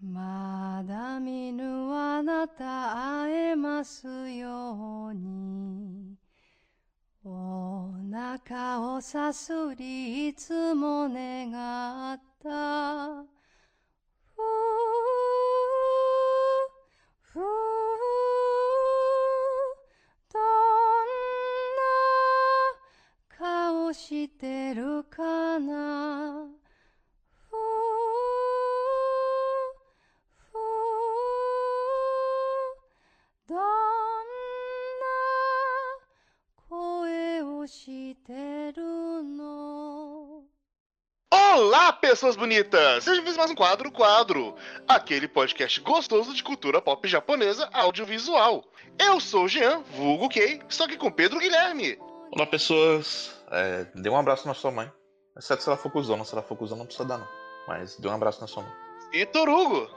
[0.00, 6.16] まだ見ぬあなた会えますように。
[7.24, 13.07] お腹をさすりいつも願った。
[42.18, 43.04] Pessoas bonitas!
[43.04, 44.56] Sejam bem-vindos a mais um quadro, quadro,
[44.88, 48.64] aquele podcast gostoso de cultura pop japonesa audiovisual.
[48.98, 51.96] Eu sou o Jean, vulgo Kei, estou aqui com Pedro Guilherme.
[52.32, 53.40] Olá, pessoas.
[53.52, 54.90] É, dê um abraço na sua mãe.
[55.36, 56.24] Exceto se ela for cuzona.
[56.24, 57.28] Se ela for cuzona, não precisa dar, não.
[57.68, 58.72] Mas dê um abraço na sua mãe.
[59.12, 59.88] E Torugo.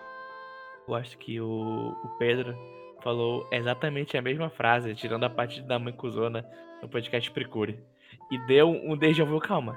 [0.87, 2.55] Eu acho que o, o Pedro
[3.03, 6.47] falou exatamente a mesma frase, tirando a parte da mãe cuzona
[6.83, 7.83] no podcast Precure.
[8.29, 9.75] E deu um déjà vu, calma.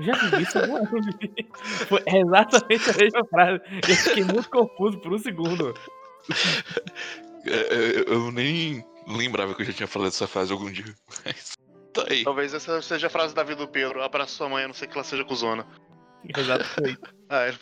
[0.00, 0.80] Já vi isso alguma.
[1.88, 3.62] Foi exatamente a mesma frase.
[3.88, 5.74] Eu fiquei muito confuso por um segundo.
[7.46, 10.94] É, eu nem lembrava que eu já tinha falado essa frase algum dia.
[11.24, 11.56] Mas
[11.92, 12.24] tá aí.
[12.24, 14.02] Talvez essa seja a frase da vida do Pedro.
[14.02, 15.66] Abraço sua mãe, a não sei que ela seja cuzona.
[16.36, 17.00] Exatamente.
[17.26, 17.54] Ah, é.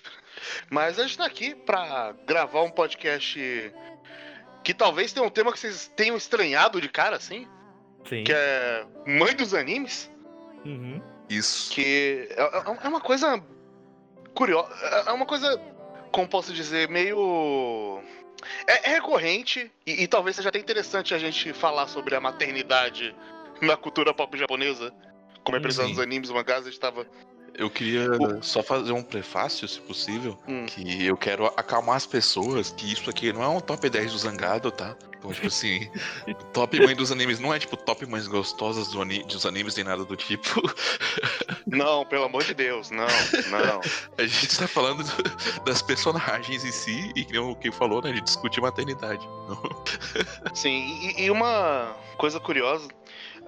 [0.69, 3.41] Mas a gente tá aqui pra gravar um podcast
[4.65, 7.47] que talvez tenha um tema que vocês tenham estranhado de cara, assim,
[8.05, 8.25] Sim.
[8.25, 10.11] que é Mãe dos Animes.
[10.65, 11.01] Uhum.
[11.37, 11.71] Isso.
[11.73, 13.43] Que é, é- é uma coisa
[14.35, 14.73] curiosa.
[15.07, 15.61] É uma coisa,
[16.11, 18.01] como posso dizer, meio.
[18.67, 23.15] É, é recorrente e, e talvez seja até interessante a gente falar sobre a maternidade
[23.61, 24.93] na cultura pop japonesa.
[25.45, 25.89] Como é Sim.
[25.89, 27.07] dos animes, mangás, a gente tava.
[27.55, 28.09] Eu queria
[28.41, 30.39] só fazer um prefácio, se possível.
[30.49, 30.65] Hum.
[30.67, 34.19] Que eu quero acalmar as pessoas que isso aqui não é um top 10 do
[34.19, 34.97] Zangado, tá?
[35.19, 35.91] Então, tipo assim,
[36.53, 39.85] top mãe dos animes não é tipo top mães gostosas do ani- dos animes nem
[39.85, 40.63] nada do tipo.
[41.73, 43.07] Não, pelo amor de Deus, não,
[43.51, 43.81] não.
[44.19, 48.13] A gente tá falando do- das personagens em si e que o que falou, né?
[48.13, 49.27] De discutir maternidade.
[50.55, 52.89] Sim, e, e uma coisa curiosa.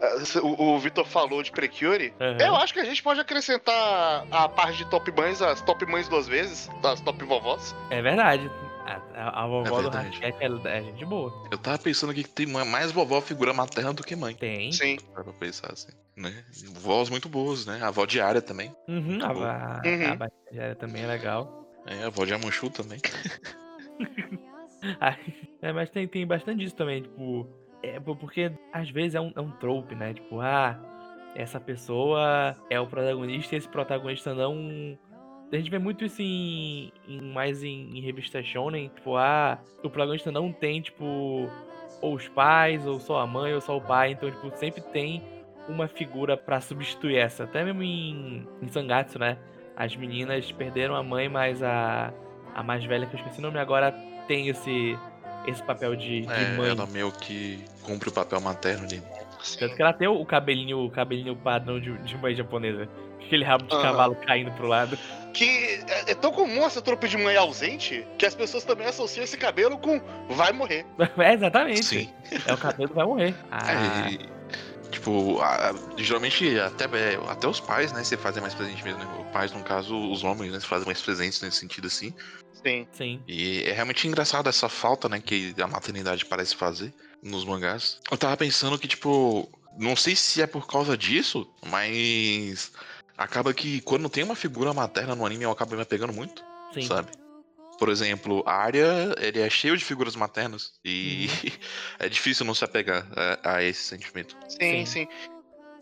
[0.00, 2.12] eh, O, o Vitor falou de Precure.
[2.20, 2.36] Uhum.
[2.40, 6.08] Eu acho que a gente pode acrescentar a parte de top mães, as top mães
[6.08, 7.74] duas vezes, as top vovós.
[7.90, 8.50] É verdade.
[8.86, 9.88] A, a, vovó É do.
[9.88, 11.32] Rasquete é, é gente boa.
[11.50, 14.34] Eu tava pensando aqui que tem ma- mais vovó figura materna do que mãe.
[14.34, 14.70] Tem.
[14.72, 14.96] Sim.
[15.16, 16.44] Dá pra pensar assim, né?
[16.80, 17.80] Vós muito boas, né?
[17.82, 18.74] A avó de Arya também.
[18.88, 20.12] Uhum, a, a, Uhum.
[20.12, 21.66] a Bactéria também é legal.
[21.86, 22.98] É, a avó de Amanchu também.
[25.62, 27.48] É, mas tem, tem bastante disso também, tipo.
[27.82, 30.12] É, po- porque às vezes é um, é um trope, né?
[30.12, 30.78] Tipo, ah,
[31.34, 34.98] essa pessoa é o protagonista e esse protagonista não.
[35.54, 39.88] A gente vê muito isso em, em- mais em, em revista shonen, tipo, ah, o
[39.91, 41.48] protagonista não tem, tipo,
[42.00, 45.22] ou os pais, ou só a mãe, ou só o pai, então, tipo, sempre tem
[45.69, 47.44] uma figura pra substituir essa.
[47.44, 49.38] Até mesmo em, em Sangatsu, né?
[49.76, 52.12] As meninas perderam a mãe, mas a,
[52.54, 53.93] a mais velha, que eu esqueci o nome agora,
[54.28, 54.98] tem esse,
[55.47, 56.70] esse papel de, de É, mãe.
[56.70, 58.87] ela meio que cumpre o papel materno
[59.50, 59.59] ali.
[59.59, 62.88] Tanto que ela tem o cabelinho, o cabelinho padrão de, de mãe japonesa.
[63.25, 63.82] Aquele rabo de Aham.
[63.82, 64.99] cavalo caindo pro lado.
[65.32, 69.25] Que é, é tão comum essa tropa de mãe ausente que as pessoas também associam
[69.25, 70.84] esse cabelo com vai morrer.
[71.19, 71.84] É, exatamente.
[71.84, 72.10] Sim.
[72.47, 73.34] É o cabelo que vai morrer.
[73.50, 78.55] Ah, É, tipo, a- a- geralmente até, é, até os pais, né, se fazem mais
[78.55, 79.06] presente mesmo, né?
[79.25, 82.15] Os pais, no caso, os homens, né, se fazem mais presentes nesse sentido assim.
[82.53, 82.87] Sim.
[82.93, 83.22] sim.
[83.26, 86.93] E é realmente engraçado essa falta, né, que a maternidade parece fazer
[87.24, 87.98] nos mangás.
[88.10, 89.48] Eu tava pensando que, tipo,
[89.78, 92.70] não sei se é por causa disso, mas
[93.16, 96.86] acaba que quando tem uma figura materna no anime, eu acabo me apegando muito, Sim.
[96.86, 97.10] sabe?
[97.78, 101.26] Por exemplo, a Arya, ele é cheio de figuras maternas e
[101.98, 104.36] é difícil não se apegar a, a esse sentimento.
[104.48, 104.86] Sim, Sim.
[104.86, 105.08] sim.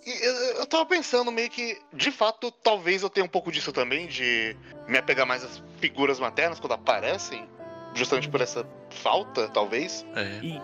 [0.04, 3.72] E eu, eu tava pensando meio que, de fato, talvez eu tenha um pouco disso
[3.72, 4.56] também, de
[4.88, 7.46] me apegar mais às figuras maternas quando aparecem,
[7.94, 10.06] justamente por essa falta, talvez.
[10.14, 10.38] É.
[10.42, 10.60] E,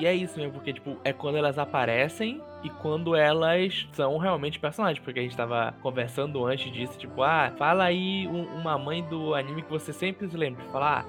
[0.00, 4.58] e é isso mesmo, porque, tipo, é quando elas aparecem e quando elas são realmente
[4.58, 5.02] personagens.
[5.04, 9.34] Porque a gente tava conversando antes disso, tipo, ah, fala aí um- uma mãe do
[9.34, 10.62] anime que você sempre se lembra.
[10.72, 11.04] Falar,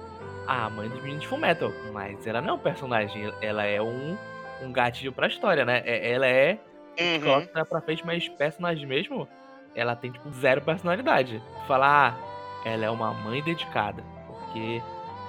[0.46, 1.70] ah, a mãe dos meninos de Fullmetal.
[1.92, 4.16] Mas ela não é um personagem, ela é um,
[4.62, 5.82] um gatilho pra história, né?
[5.84, 6.58] É- Ela é
[7.00, 7.48] Uhum.
[7.54, 9.26] ela pra frente, mas personagem mesmo,
[9.74, 11.42] ela tem, tipo, zero personalidade.
[11.66, 14.80] Falar, ah, ela é uma mãe dedicada, porque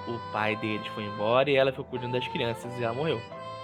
[0.08, 3.20] o pai deles foi embora e ela ficou cuidando das crianças e ela morreu.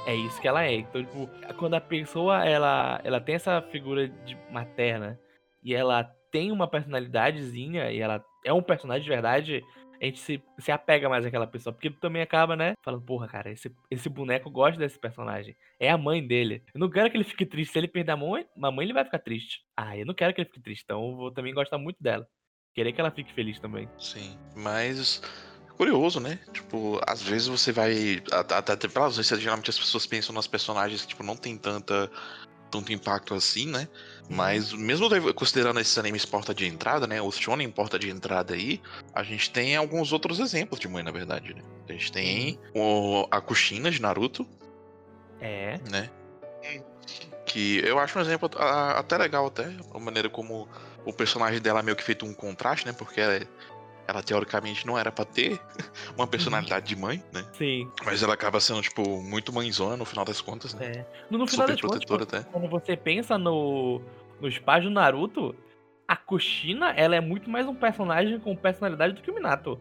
[0.06, 0.74] É isso que ela é.
[0.74, 5.18] Então, tipo, quando a pessoa, ela, ela tem essa figura de materna
[5.62, 9.62] e ela tem uma personalidadezinha e ela é um personagem de verdade,
[10.00, 11.72] a gente se, se apega mais àquela pessoa.
[11.72, 12.74] Porque também acaba, né?
[12.82, 15.56] Falando, porra, cara, esse, esse boneco gosta desse personagem.
[15.78, 16.64] É a mãe dele.
[16.74, 17.72] Eu não quero que ele fique triste.
[17.72, 19.60] Se ele perder a mãe, a mãe ele vai ficar triste.
[19.76, 20.82] Ah, eu não quero que ele fique triste.
[20.82, 22.26] Então eu vou também gostar muito dela.
[22.74, 23.88] Querer que ela fique feliz também.
[23.98, 25.22] Sim, mas
[25.76, 26.38] curioso, né?
[26.52, 28.22] Tipo, às vezes você vai.
[28.30, 32.10] Até, pelas vezes, geralmente as pessoas pensam nas personagens que, tipo, não tem tanta.
[32.70, 33.86] Tanto impacto assim, né?
[34.30, 37.20] Mas mesmo considerando esses animes porta de entrada, né?
[37.20, 38.80] Os shonen porta de entrada aí,
[39.14, 41.60] a gente tem alguns outros exemplos de mãe, na verdade, né?
[41.86, 44.48] A gente tem o, a Kushina de Naruto.
[45.38, 45.78] É.
[45.90, 46.08] Né?
[47.44, 49.70] Que eu acho um exemplo até legal, até.
[49.92, 50.66] A maneira como
[51.04, 52.94] o personagem dela é meio que feito um contraste, né?
[52.94, 53.46] Porque ela,
[54.06, 55.60] ela teoricamente não era pra ter
[56.16, 57.44] uma personalidade de mãe, né?
[57.52, 57.90] Sim.
[58.04, 60.86] Mas ela acaba sendo, tipo, muito mãezona no final das contas, né?
[60.86, 61.06] É.
[61.30, 62.50] No, no final Super das contas, protetora quando, até.
[62.50, 64.00] quando você pensa no,
[64.40, 65.54] nos pais do Naruto,
[66.06, 69.78] a Kushina, ela é muito mais um personagem com personalidade do que o Minato.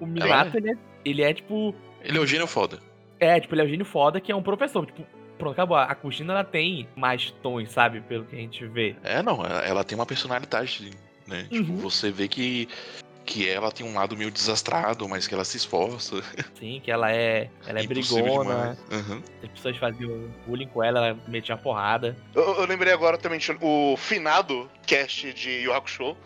[0.00, 0.74] O Minato, ele, é,
[1.04, 1.74] ele é tipo.
[2.02, 2.78] Ele é o gênio foda.
[3.18, 4.84] É, tipo, ele é o gênio foda que é um professor.
[4.84, 5.04] Tipo,
[5.38, 5.76] pronto, acabou.
[5.76, 8.00] A Kushina, ela tem mais tons, sabe?
[8.02, 8.94] Pelo que a gente vê.
[9.02, 10.90] É, não, ela, ela tem uma personalidade,
[11.26, 11.44] né?
[11.50, 11.78] Tipo, Uhum.
[11.78, 12.68] você vê que,
[13.24, 16.22] que ela tem um lado meio desastrado, mas que ela se esforça.
[16.58, 17.50] Sim, que ela é.
[17.66, 18.76] Ela é brigona.
[18.90, 19.22] Uhum.
[19.42, 22.16] As pessoas faziam bullying com ela, ela metia uma porrada.
[22.34, 26.16] Eu, eu lembrei agora também o finado cast de Yu Hakusho,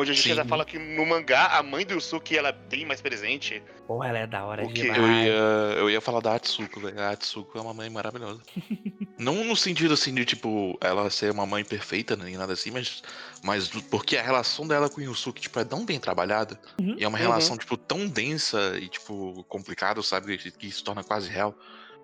[0.00, 0.30] onde a gente Sim.
[0.30, 3.62] ainda fala que no mangá a mãe do Yusuke ela é bem mais presente.
[3.86, 4.98] Porra, ela é da hora demais.
[4.98, 5.32] Eu ia,
[5.78, 7.00] eu ia falar da Atsuko, velho.
[7.00, 8.40] A Atsuko é uma mãe maravilhosa.
[9.18, 13.02] Não no sentido assim de, tipo, ela ser uma mãe perfeita, nem nada assim, mas,
[13.42, 16.58] mas porque a relação dela com o Yusuke, tipo, é tão bem trabalhada.
[16.80, 16.96] Uhum.
[16.98, 17.22] E é uma Uhum.
[17.24, 20.36] relação, tipo, tão densa e, tipo, complicada, sabe?
[20.38, 21.54] Que, que se torna quase real.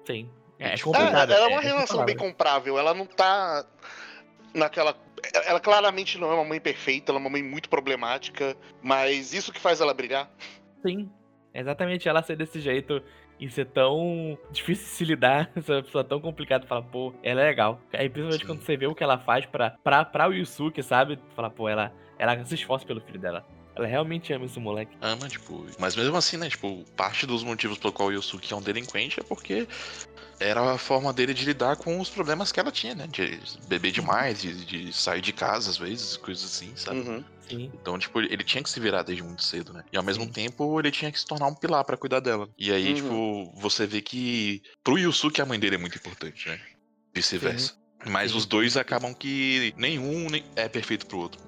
[0.07, 0.31] Sim.
[0.59, 1.31] É, é Tipo, É, complicado.
[1.33, 2.07] ela é uma essa relação palavra.
[2.07, 3.65] bem comprável, ela não tá
[4.55, 4.97] naquela.
[5.47, 9.53] Ela claramente não é uma mãe perfeita, ela é uma mãe muito problemática, mas isso
[9.53, 10.31] que faz ela brilhar.
[10.85, 11.11] Sim.
[11.53, 13.03] Exatamente ela ser desse jeito
[13.39, 17.45] e ser tão difícil de se lidar, essa pessoa tão complicada, fala, pô, ela é
[17.45, 17.81] legal.
[17.93, 18.47] Aí principalmente Sim.
[18.47, 21.19] quando você vê o que ela faz pra, pra, pra Yusuke, sabe?
[21.35, 23.45] Fala, pô, ela, ela se esforça pelo filho dela.
[23.81, 24.95] Ela realmente ama esse moleque.
[25.01, 25.65] Ama, tipo.
[25.79, 26.51] Mas mesmo assim, né?
[26.51, 29.67] Tipo, parte dos motivos pelo qual o Yusuke é um delinquente é porque
[30.39, 33.07] era a forma dele de lidar com os problemas que ela tinha, né?
[33.07, 37.01] De beber demais, de, de sair de casa às vezes, coisas assim, sabe?
[37.01, 37.25] Uhum.
[37.49, 37.71] Sim.
[37.75, 39.83] Então, tipo, ele tinha que se virar desde muito cedo, né?
[39.91, 40.31] E ao mesmo Sim.
[40.31, 42.49] tempo, ele tinha que se tornar um pilar pra cuidar dela.
[42.59, 42.95] E aí, Uhum.
[42.95, 46.61] tipo, você vê que pro Yusuke a mãe dele é muito importante, né?
[47.15, 47.75] Vice-versa.
[48.07, 48.37] Mas Sim.
[48.39, 51.41] os dois acabam que nenhum nem- é perfeito pro outro.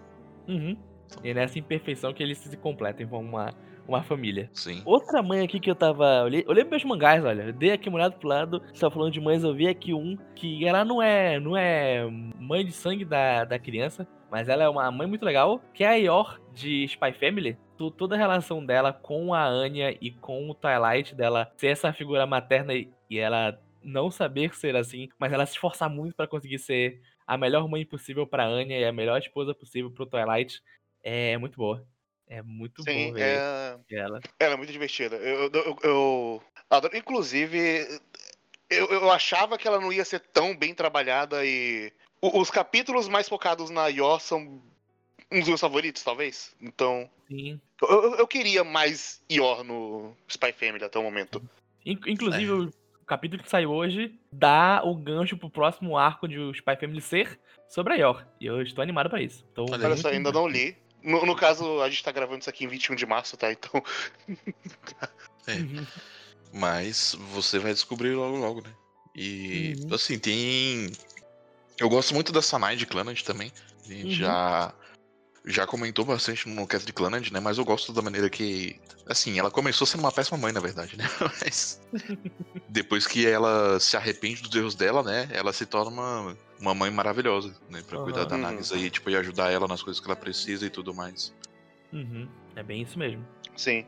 [0.48, 0.76] Uhum.
[1.22, 3.54] E é nessa imperfeição que eles se completam como uma,
[3.86, 4.50] uma família.
[4.52, 4.82] Sim.
[4.84, 6.24] Outra mãe aqui que eu tava.
[6.24, 7.42] Olhei, olhei meus mangás, olha.
[7.42, 8.60] Eu dei aqui uma olhada pro lado.
[8.78, 11.38] Tava falando de mães, eu vi aqui um que ela não é.
[11.40, 12.06] não é
[12.38, 15.88] mãe de sangue da, da criança, mas ela é uma mãe muito legal, que é
[15.88, 17.56] a Yor de Spy Family.
[17.76, 21.92] To- Toda a relação dela com a Anya e com o Twilight, dela ser essa
[21.92, 26.26] figura materna e e ela não saber ser assim, mas ela se esforçar muito pra
[26.26, 30.62] conseguir ser a melhor mãe possível pra Anya e a melhor esposa possível pro Twilight,
[31.02, 31.84] é muito boa.
[32.28, 33.76] É muito Sim, bom ver é...
[33.90, 34.20] ela.
[34.38, 35.16] ela é muito divertida.
[35.16, 36.96] Eu, eu, eu- eu adoro.
[36.96, 38.00] Inclusive,
[38.70, 41.92] eu, eu achava que ela não ia ser tão bem trabalhada e.
[42.22, 44.62] Os capítulos mais focados na Yor são
[45.30, 46.54] uns dos meus favoritos, talvez.
[46.60, 47.10] Então.
[47.28, 47.60] Sim.
[47.82, 51.42] Eu, eu- queria mais Yor no Spy Family até o momento.
[51.84, 52.72] In- Inclusive, o
[53.04, 57.40] capítulo que saiu hoje dá o gancho pro próximo arco de o Spy Family ser
[57.68, 58.24] sobre a Yor.
[58.40, 59.44] E eu estou animado pra isso.
[59.50, 60.76] Então, Olha só, ainda não li.
[61.02, 63.50] No, no caso, a gente tá gravando isso aqui em 21 de março, tá?
[63.52, 63.82] Então.
[65.48, 65.84] Uhum.
[66.52, 68.72] Mas você vai descobrir logo logo, né?
[69.14, 69.94] E Uhum.
[69.94, 70.92] assim, tem.
[71.78, 73.52] Eu gosto muito da Sanai de Clannad também.
[73.84, 74.12] A gente Uhum.
[74.12, 74.72] já.
[75.44, 77.40] Já comentou bastante no cast de Clannad, né?
[77.40, 78.80] Mas eu gosto da maneira que.
[79.06, 81.04] Assim, ela começou sendo uma péssima mãe, na verdade, né?
[81.42, 81.80] Mas.
[82.68, 85.28] Depois que ela se arrepende dos erros dela, né?
[85.32, 87.82] Ela se torna uma, uma mãe maravilhosa, né?
[87.88, 88.28] Pra cuidar Aham.
[88.28, 88.42] da Uhum.
[88.42, 91.34] Nagisa e, tipo, e ajudar ela nas coisas que ela precisa e tudo mais.
[91.92, 92.28] Uhum.
[92.54, 93.26] É bem isso mesmo.
[93.56, 93.84] Sim.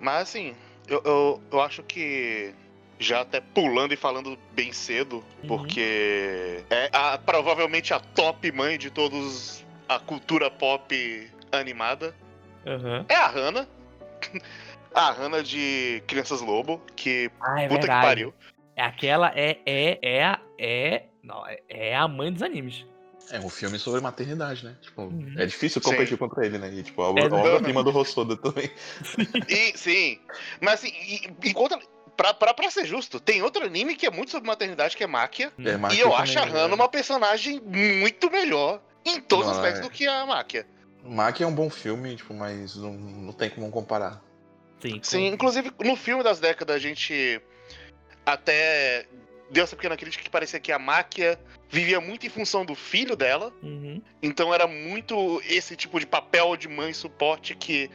[0.00, 0.54] Mas assim,
[0.86, 2.54] eu, eu, eu acho que.
[3.00, 5.48] Já até pulando e falando bem cedo, Uhum.
[5.48, 12.14] porque é a- provavelmente a top mãe de todos a cultura pop animada.
[12.66, 13.04] Aham.
[13.08, 13.66] É a Hannah.
[14.94, 18.06] A Hannah de Crianças Lobo, que Ah, é puta que verdade.
[18.06, 18.34] pariu.
[18.76, 22.86] Aquela é, é, é, a- é, não, é- é a mãe dos animes.
[23.30, 24.76] É um filme sobre maternidade, né?
[24.80, 25.34] Tipo, Uhum.
[25.36, 25.90] é difícil Sim.
[25.90, 26.72] competir contra ele, né?
[26.72, 28.70] E, tipo, a É, obra- a obra-prima do Rossoda também.
[29.50, 30.20] E, sim.
[30.60, 31.76] Mas assim, e- enquanto.
[32.16, 35.06] Pra, pra, pra ser justo, tem outro anime que é muito sobre maternidade, que é
[35.08, 35.52] Máquia.
[35.58, 36.52] É, E eu acho a né?
[36.52, 39.82] Hannah uma personagem muito melhor em todos os aspectos é.
[39.82, 40.66] do que a Máquia.
[41.02, 44.22] Máquia é um bom filme, tipo, mas não, não tem como comparar.
[44.80, 47.40] Sim, Sim, inclusive no filme das décadas a gente
[48.24, 49.06] até
[49.50, 51.38] deu essa pequena crítica que parecia que a máquia
[51.70, 53.52] vivia muito em função do filho dela.
[53.62, 54.00] Uhum.
[54.22, 57.90] Então era muito esse tipo de papel de mãe suporte que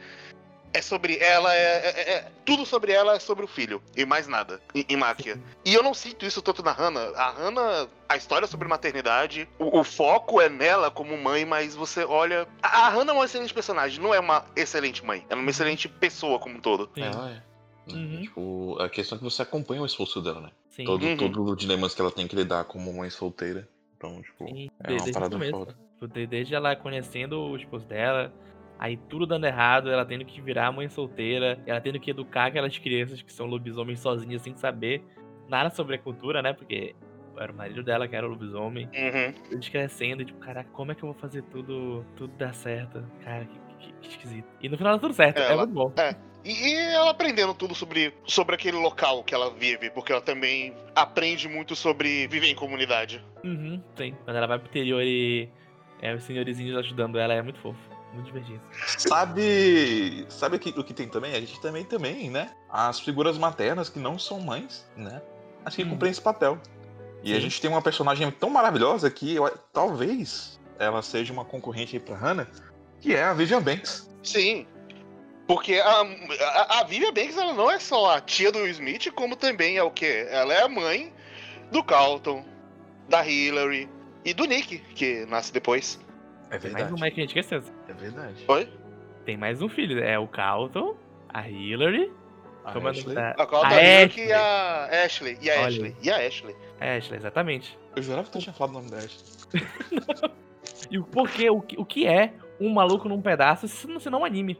[0.72, 4.26] é sobre ela, é, é- é- tudo sobre ela é sobre o filho e mais
[4.28, 5.38] nada em, em Máquia.
[5.64, 7.10] E eu não sinto isso tanto na Hannah.
[7.16, 11.74] A Hannah, a história é sobre maternidade, o, o foco é nela como mãe, mas
[11.74, 15.40] você olha, a, a Hannah é uma excelente personagem, não é uma excelente mãe, ela
[15.40, 16.88] é uma excelente pessoa como um todo.
[16.94, 17.50] Sim, Ela é.
[17.92, 18.22] Uhum.
[18.22, 20.50] Tipo, a questão é que você acompanha o esforço dela, né?
[20.68, 20.84] sim.
[20.84, 21.16] Todo, Uhum.
[21.16, 23.68] Todos os dilemas que ela tem que lidar como mãe solteira.
[23.96, 25.76] Então, tipo, Sim, é uma desde o parada foda.
[25.94, 28.32] Tipo, de- Desde ela conhecendo o esposo dela,
[28.80, 32.76] aí tudo dando errado, ela tendo que virar mãe solteira, ela tendo que educar aquelas
[32.78, 35.04] crianças que são lobisomens sozinhas sem saber
[35.48, 36.54] nada sobre a cultura, né?
[36.54, 36.96] Porque
[37.36, 38.86] era o marido dela que era o lobisomem.
[38.86, 39.34] Uhum.
[39.50, 43.04] Eles crescendo, tipo, caraca, como é que eu vou fazer tudo, tudo dar certo?
[43.22, 44.48] Cara, que, que- que esquisito.
[44.62, 45.92] E no final dá tudo certo, é Ela- muito bom.
[46.42, 50.74] E, e ela aprendendo tudo sobre, sobre aquele local que ela vive, porque ela também
[50.94, 53.22] aprende muito sobre viver em comunidade.
[53.44, 54.14] Uhum, sim.
[54.24, 55.50] Quando ela vai pro interior e
[56.00, 57.78] é, os senhorizinhos ajudando ela, é muito fofo.
[58.12, 58.60] Muito divertido.
[58.98, 60.26] Sabe.
[60.28, 61.34] Sabe o que, o que tem também?
[61.34, 62.50] A gente também tem, né?
[62.68, 65.22] As figuras maternas que não são mães, né?
[65.64, 65.90] Acho que Hum.
[65.90, 66.58] cumprem esse papel.
[67.22, 67.42] E a Sim.
[67.42, 72.16] gente tem uma personagem tão maravilhosa que eu- talvez ela seja uma concorrente aí pra
[72.16, 72.48] Hannah,
[73.00, 74.08] que é a Vivian Banks.
[74.22, 74.66] Sim.
[75.46, 79.36] Porque a, a, a Vivian Banks ela não é só a tia do Smith, como
[79.36, 80.26] também é o quê?
[80.30, 81.12] Ela é a mãe
[81.70, 82.44] do Carlton,
[83.08, 83.88] da Hillary
[84.24, 85.98] e do Nick, que nasce depois.
[86.50, 87.62] É Tem mais uma aí que a gente esqueceu.
[87.88, 88.44] É verdade.
[88.48, 88.68] Oi?
[89.24, 90.96] Tem mais um filho, é o Carlton,
[91.28, 92.10] a Hillary,
[92.64, 93.14] A como é Ashley.
[93.14, 93.30] da...
[93.30, 94.26] A a da Hillary Ashley.
[94.28, 95.38] e a Ashley.
[95.40, 95.96] E a Olha Ashley.
[96.02, 96.56] E a Ashley.
[96.80, 97.78] É, Ashley, exatamente.
[97.94, 99.22] Eu jurava que tu tinha falado o nome da Ashley.
[100.90, 104.10] E o porquê, o, que- o que é um maluco num pedaço se não, se
[104.10, 104.58] não um anime?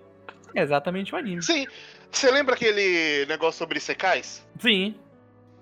[0.54, 1.42] É exatamente um anime.
[1.42, 1.66] Sim.
[2.10, 4.46] Você lembra aquele negócio sobre Isekais?
[4.58, 4.94] Sim.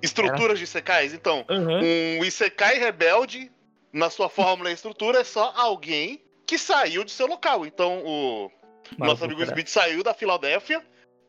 [0.03, 1.15] Estruturas de Isekais?
[1.15, 1.81] Então, Aham.
[1.81, 3.51] um Isekai rebelde,
[3.93, 7.67] na sua fórmula e estrutura, é só alguém que saiu de seu local.
[7.67, 8.51] Então, o
[8.99, 9.43] Maluco nosso amigo.
[9.43, 10.83] Smith saiu da Filadélfia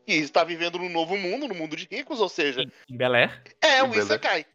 [0.06, 3.42] e está vivendo num novo mundo, no mundo de ricos, ou seja, Em Bel Air.
[3.60, 3.98] é Beleza.
[4.14, 4.46] Isekai.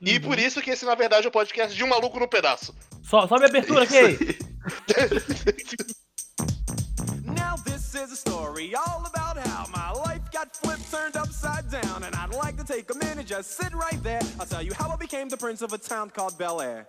[0.00, 0.20] E Uhum.
[0.22, 2.74] por isso que esse, na verdade, é o podcast de um maluco no pedaço.
[3.02, 4.18] Só, sobe a abertura, Isso aí.
[7.24, 12.02] Now this is a story all about how my life got flipped, turned upside down,
[12.04, 14.20] and I'd like to take a minute, just sit right there.
[14.38, 16.84] I'll tell you how I became the prince of a town called Bel Air.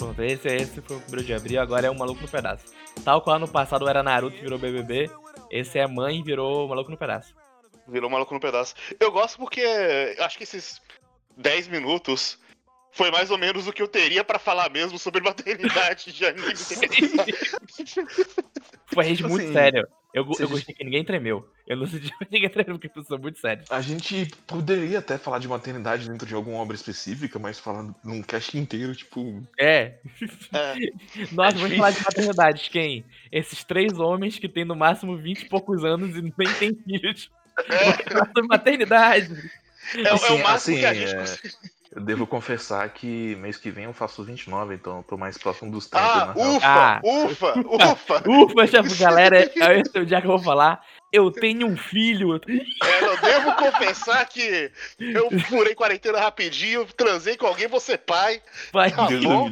[0.00, 2.64] Pronto, esse, esse foi o primeiro de abril, agora é um maluco no pedaço.
[3.04, 5.10] Tal qual no passado era Naruto e virou BBB,
[5.50, 7.34] esse é mãe e virou maluco no pedaço.
[7.86, 8.74] Virou maluco no pedaço.
[8.98, 9.60] Eu gosto porque
[10.20, 10.80] acho que esses
[11.36, 12.38] 10 minutos
[12.92, 16.54] foi mais ou menos o que eu teria pra falar mesmo sobre maternidade de anime.
[18.86, 19.86] Foi muito Assim, sério.
[20.12, 21.48] Eu, eu gente- gostei que ninguém tremeu.
[21.66, 23.64] Eu não senti que ninguém tremeu, porque eu sou muito sério.
[23.70, 28.22] A gente poderia até falar de maternidade dentro de alguma obra específica, mas falando num
[28.22, 29.42] cast inteiro, tipo.
[29.58, 29.98] É.
[30.52, 30.74] É.
[31.32, 32.68] Nós É vamos falar de maternidades.
[32.68, 33.04] Quem?
[33.30, 37.30] Esses três homens que têm no máximo 20 e poucos anos e nem têm filhos.
[37.68, 39.50] Vamos falar sobre maternidade.
[39.94, 41.54] É, é Assim, o máximo assim, que a gente é, consegue.
[41.92, 45.72] Eu devo confessar que mês que vem eu faço 29, então eu tô mais próximo
[45.72, 46.06] dos 30.
[46.06, 46.56] Ah, na real.
[46.56, 47.00] ufa, Ah.
[47.02, 48.22] ufa, ufa.
[48.30, 50.80] Ufa, já, galera, é esse é o dia que eu vou falar.
[51.12, 52.36] Eu tenho um filho.
[52.36, 54.70] É, eu devo confessar que
[55.00, 58.40] eu furei quarentena rapidinho, transei com alguém, você pai.
[58.72, 59.50] Vai, Tá Deus bom.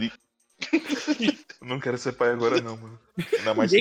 [1.61, 2.99] não quero ser pai agora, não, mano.
[3.39, 3.79] Ainda mais se,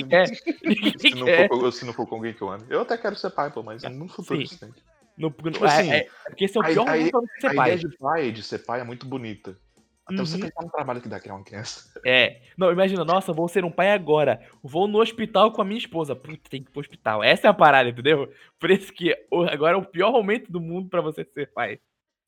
[0.98, 2.64] se, não for, com- se não for com alguém que eu amo.
[2.68, 4.82] Eu até quero ser pai, pô, mas no futuro distante.
[5.18, 7.20] No, no- Tipo é, assim, é, porque esse é o a- pior a- momento pra
[7.20, 7.72] você A ser pai.
[7.74, 9.58] ideia de pai, de ser pai, é muito bonita.
[10.06, 10.40] Até você Uhum.
[10.40, 11.92] pensar no trabalho que dá criar uma criança.
[12.06, 12.40] É.
[12.56, 14.40] Não, imagina, nossa, vou ser um pai agora.
[14.62, 16.16] Vou no hospital com a minha esposa.
[16.16, 17.22] Puta, tem que ir pro hospital.
[17.22, 18.32] Essa é a parada, entendeu?
[18.58, 19.14] Por isso que
[19.50, 21.78] agora é o pior momento do mundo pra você ser pai.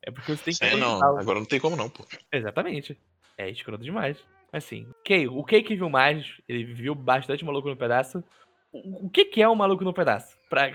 [0.04, 0.88] É porque você tem que ir É, não.
[0.94, 1.18] hospital.
[1.18, 2.04] Agora não tem como não, pô.
[2.30, 3.00] Exatamente.
[3.38, 4.18] É escroto demais.
[4.52, 8.22] Assim, Kay, o Kay que viu mais, ele viu bastante Maluco no Pedaço.
[8.70, 10.36] O, o que que é um Maluco no Pedaço?
[10.50, 10.70] Pra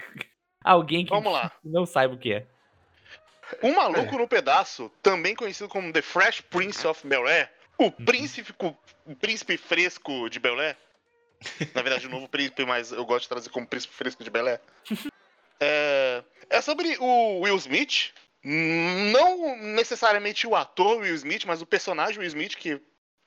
[0.65, 1.51] alguém que Vamos lá.
[1.63, 2.47] não saiba o que é.
[3.61, 8.53] O Maluco no Pedaço, também conhecido como The Fresh Prince of Bel-Air, o príncipe,
[9.05, 10.75] o príncipe fresco de Bel-Air.
[11.75, 14.59] Na verdade, o novo príncipe, mas eu gosto de trazer como príncipe fresco de Bel-Air.
[15.59, 18.11] É, é sobre o Will Smith,
[18.43, 22.81] não necessariamente o ator Will Smith, mas o personagem Will Smith, que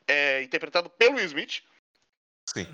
[0.07, 1.62] é interpretado pelo Will Smith.
[2.47, 2.66] Sim.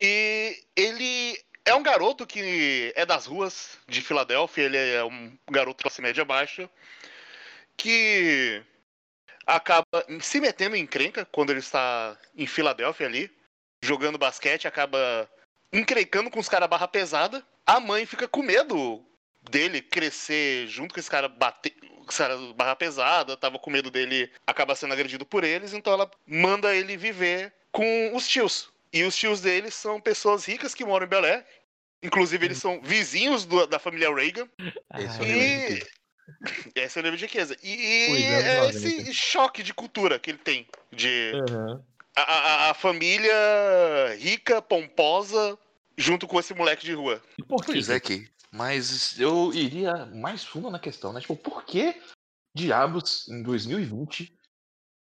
[0.00, 5.82] E ele é um garoto que é das ruas de Filadélfia, ele é um garoto
[5.82, 6.68] classe média baixa,
[7.76, 8.62] que
[9.46, 9.84] acaba
[10.20, 13.30] se metendo em encrenca quando ele está em Filadélfia ali,
[13.82, 15.28] jogando basquete, acaba
[15.72, 17.44] encrencando com os caras barra pesada.
[17.66, 19.04] A mãe fica com medo
[19.50, 21.74] dele crescer junto com esse cara bater.
[22.08, 26.10] Esse cara barra pesada, tava com medo dele acabar sendo agredido por eles, então ela
[26.26, 28.70] manda ele viver com os tios.
[28.92, 31.46] E os tios dele são pessoas ricas que moram em Belé.
[32.02, 34.48] Inclusive, eles são vizinhos do- da família Reagan.
[34.96, 35.68] Esse é E.
[35.68, 35.90] riqueza.
[36.74, 37.56] Esse é o nível de riqueza.
[37.62, 38.70] E Pois é, é jovem,
[39.00, 40.66] esse choque de cultura que ele tem.
[40.92, 41.84] De aham.
[42.16, 43.34] a, a- a família
[44.18, 45.58] rica, pomposa,
[45.96, 47.22] junto com esse moleque de rua.
[47.38, 47.72] E por quê?
[47.72, 48.28] Pois é que.
[48.52, 51.20] Mas eu iria mais fundo na questão, né?
[51.20, 51.94] Tipo, por que
[52.54, 54.34] diabos em 2020,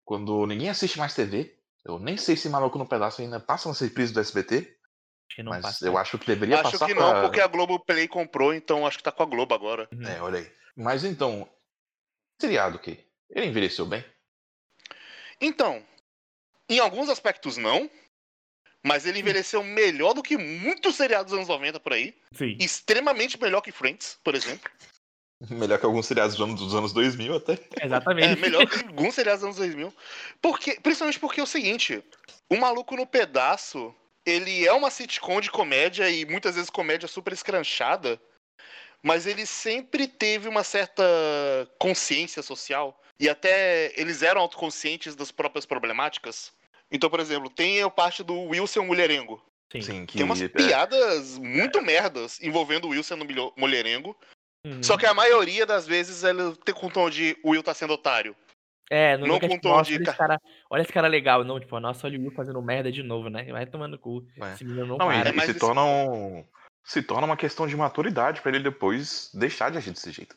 [0.05, 3.81] quando ninguém assiste mais TV, eu nem sei se Maluco no Pedaço ainda passa nas
[3.81, 5.87] reprises do SBT, Acho que não mas passa.
[5.87, 8.87] eu acho que deveria acho passar que não, pra- porque a Globo Play comprou, então
[8.87, 9.89] acho que tá com a Globo agora.
[9.93, 10.07] Uhum.
[10.07, 10.53] É, olha aí.
[10.77, 11.49] Mas então,
[12.41, 14.05] seriado que ele envelheceu bem?
[15.41, 15.85] Então,
[16.69, 17.91] em alguns aspectos não,
[18.85, 22.15] mas ele envelheceu melhor do que muitos seriados dos anos 90 por aí.
[22.35, 22.57] Sim.
[22.61, 24.71] Extremamente melhor que Friends, por exemplo.
[25.51, 27.59] Melhor que alguns seriados dos anos- dos anos 2000 até.
[27.83, 28.33] Exatamente.
[28.33, 29.93] É melhor que alguns seriados dos anos 2000.
[30.41, 32.03] Porque, principalmente porque é o seguinte:
[32.49, 33.95] O Maluco no Pedaço,
[34.25, 38.21] ele é uma sitcom de comédia e muitas vezes comédia super escranchada,
[39.03, 41.03] mas ele sempre teve uma certa
[41.79, 46.53] consciência social e até eles eram autoconscientes das próprias problemáticas.
[46.91, 49.43] Então, por exemplo, tem a parte do Wilson Mulherengo.
[49.73, 49.81] Sim.
[49.81, 54.15] Sim, que Tem umas é, piadas muito merdas envolvendo o Wilson no Mulherengo.
[54.65, 54.83] Uhum.
[54.83, 57.95] Só que a maioria das vezes ele tem com tom de o Will tá sendo
[57.95, 58.37] otário.
[58.91, 60.41] É, não, não com tipo, tom nossa, de olha esse cara,
[60.71, 61.45] olha esse cara legal.
[61.45, 63.45] Não, tipo, nossa, olha o Will fazendo merda de novo, né?
[63.51, 64.27] Vai tomando cu.
[64.41, 64.53] É.
[64.53, 65.31] Esse menino não, Não, para.
[65.31, 66.45] e, e mas se torna um,
[66.85, 70.37] se torna uma questão de maturidade pra ele depois deixar de agir desse jeito.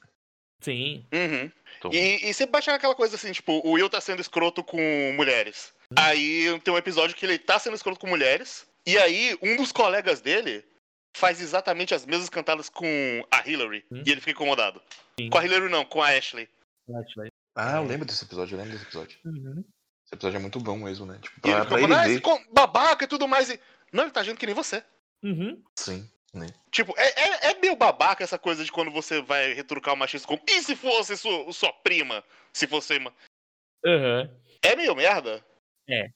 [0.62, 1.06] Sim.
[1.14, 1.52] Uhum.
[1.78, 5.14] Então, E, e sempre baixar aquela coisa assim, tipo, o Will tá sendo escroto com
[5.16, 5.74] mulheres.
[5.96, 8.66] Aí tem um episódio que ele tá sendo escroto com mulheres.
[8.88, 10.64] E aí, um dos colegas dele
[11.16, 12.86] faz exatamente as mesmas cantadas com
[13.32, 13.86] a Hillary.
[13.92, 14.04] Hum.
[14.06, 14.82] E ele fica incomodado.
[15.20, 15.30] Sim.
[15.30, 16.48] Com a Hillary não, com a Ashley.
[17.56, 19.18] Ah, eu lembro desse episódio, eu lembro desse episódio.
[19.26, 19.64] Uhum.
[20.06, 21.18] Esse episódio é muito bom mesmo, né?
[21.22, 22.22] Tipo, E ele pra, pra ele ah, ver.
[22.22, 23.50] com- babaca e tudo mais.
[23.50, 23.60] E...
[23.94, 24.84] Não, ele tá agindo que nem você.
[25.24, 25.64] Uhum.
[25.80, 26.48] Sim, né?
[26.70, 30.28] Tipo, é, é, é meio babaca essa coisa de quando você vai retrucar o machismo
[30.28, 30.42] como.
[30.48, 32.24] E se fosse sua, sua prima?
[32.54, 33.14] Se fosse uma.
[33.86, 34.30] Aham.
[34.62, 35.44] É meio merda.
[35.90, 36.10] É.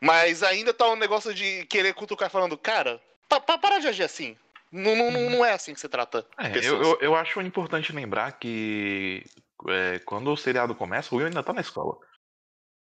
[0.00, 3.00] Mas ainda tá um negócio de querer cutucar falando, cara,
[3.32, 4.36] pa, pa, para de agir assim.
[4.70, 8.32] Não, não, não- é assim que você trata É, eu, eu, eu acho importante lembrar
[8.32, 9.22] que
[9.68, 11.96] é, quando o seriado começa, o Will ainda tá na escola.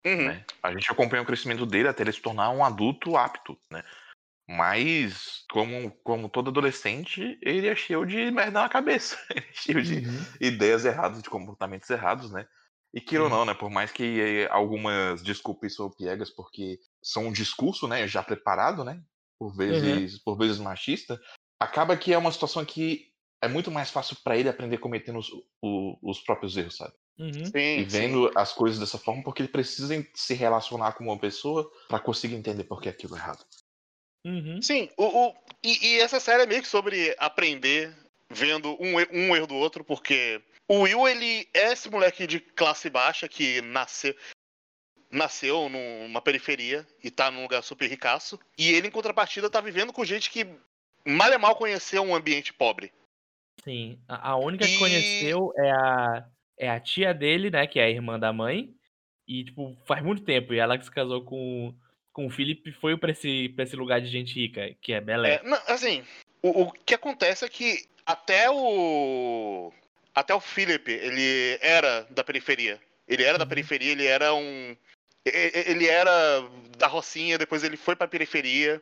[0.06, 0.28] Uhum.
[0.28, 0.46] né?
[0.64, 3.84] A gente acompanha o crescimento dele até ele se tornar um adulto apto, né?
[4.48, 9.18] Mas, como, como todo adolescente, ele é cheio de merda na cabeça.
[9.32, 10.26] Ele é cheio de Uhum.
[10.42, 12.46] ideias erradas, de comportamentos errados, né?
[12.94, 13.54] E queira ou não, né?
[13.54, 18.06] Por mais que eh, algumas desculpas são piegas, porque são um discurso, né?
[18.08, 19.02] Já preparado, né?
[19.42, 21.20] Por vezes, por vezes machista,
[21.60, 23.12] acaba que é uma situação que
[23.44, 26.94] é muito mais fácil pra ele aprender cometendo os, o- os próprios erros, sabe?
[27.18, 27.46] Uhum.
[27.46, 27.86] Sim, E sim.
[27.86, 32.36] vendo as coisas dessa forma, porque ele precisa se relacionar com uma pessoa pra conseguir
[32.36, 33.44] entender por que aquilo é errado.
[34.24, 34.62] Uhum.
[34.62, 37.98] Sim, o, o- e, e essa série é meio que sobre aprender
[38.30, 42.92] vendo um, um erro do outro, porque o Will, ele é esse moleque de classe
[42.92, 44.16] baixa que nasceu,
[45.12, 49.92] nasceu numa periferia e tá num lugar super ricaço, e ele, em contrapartida, tá vivendo
[49.92, 50.48] com gente que
[51.06, 52.92] mal é mal conheceu um ambiente pobre.
[53.64, 54.00] Sim.
[54.08, 56.26] A, única que E- conheceu é a,
[56.58, 57.68] é a tia dele, né?
[57.68, 58.74] Que é a irmã da mãe.
[59.28, 60.54] E, tipo, faz muito tempo.
[60.54, 61.74] E ela que se casou com,
[62.12, 65.36] com o Philip foi pra esse, pra esse lugar de gente rica, que é Belé.
[65.36, 66.04] É, não, assim,
[66.42, 69.72] o, o que acontece é que até o.
[70.14, 72.80] Até o Philip, ele era da periferia.
[73.08, 73.50] Ele era da Uhum.
[73.50, 74.76] periferia, ele era um.
[75.26, 76.12] Ele era
[76.78, 78.82] da Rocinha, depois ele foi pra periferia.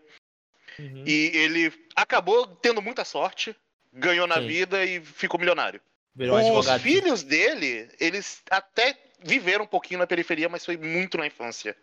[0.77, 1.03] Uhum.
[1.05, 3.55] E ele acabou tendo muita sorte,
[3.91, 4.47] ganhou na Sim.
[4.47, 5.81] vida e ficou milionário.
[6.15, 6.81] Virou Os advogado.
[6.81, 11.75] filhos dele, eles até viveram um pouquinho na periferia, mas foi muito na infância.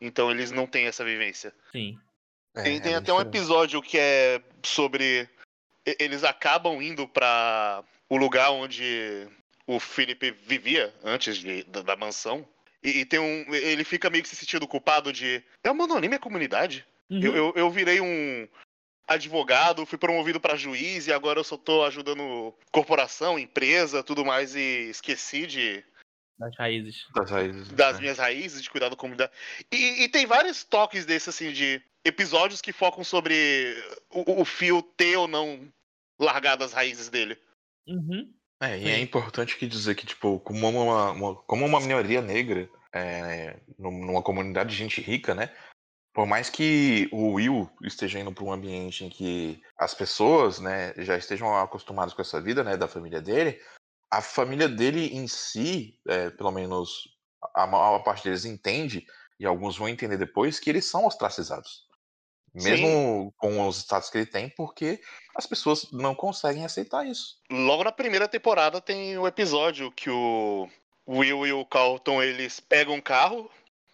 [0.00, 1.54] Então eles não têm essa vivência.
[1.72, 1.98] Sim.
[2.54, 5.28] É, Tem, é tem bem até um episódio que é sobre.
[5.98, 9.28] Eles acabam indo pra o lugar onde
[9.66, 12.46] o Felipe vivia antes de, da, da mansão.
[12.82, 13.54] E, e tem um.
[13.54, 15.42] Ele fica meio que se sentindo culpado de.
[15.62, 16.86] Eu abandonei minha comunidade.
[17.10, 17.20] Uhum.
[17.22, 18.48] Eu, eu, eu virei um
[19.06, 24.56] advogado, fui promovido pra juiz e agora eu só tô ajudando corporação, empresa, tudo mais
[24.56, 25.84] e esqueci de
[26.38, 27.06] Das raízes.
[27.14, 28.00] Das raízes, das né?
[28.00, 29.32] minhas raízes, de cuidar da comunidade.
[29.70, 33.76] E, e tem vários toques desses, assim, de episódios que focam sobre
[34.10, 35.72] o, o Phil ter ou não
[36.18, 37.38] largado as raízes dele.
[37.86, 38.32] Uhum.
[38.60, 42.68] É, e é importante que dizer que, tipo, como uma, uma- como uma minoria negra,
[42.92, 45.54] é, num- numa comunidade de gente rica, né?
[46.14, 50.94] Por mais que o Will esteja indo para um ambiente em que as pessoas, né,
[50.98, 53.60] já estejam acostumadas com essa vida, né, da família dele,
[54.10, 57.02] a família dele em si, é, pelo menos
[57.54, 59.06] a maior parte deles entende,
[59.38, 61.85] e alguns vão entender depois, que eles são ostracizados.
[62.62, 65.00] Mesmo com os status que ele tem, porque
[65.34, 67.38] as pessoas não conseguem aceitar isso.
[67.50, 70.68] Logo na primeira temporada tem o episódio que o
[71.06, 73.50] Will e o Carlton eles pegam um carro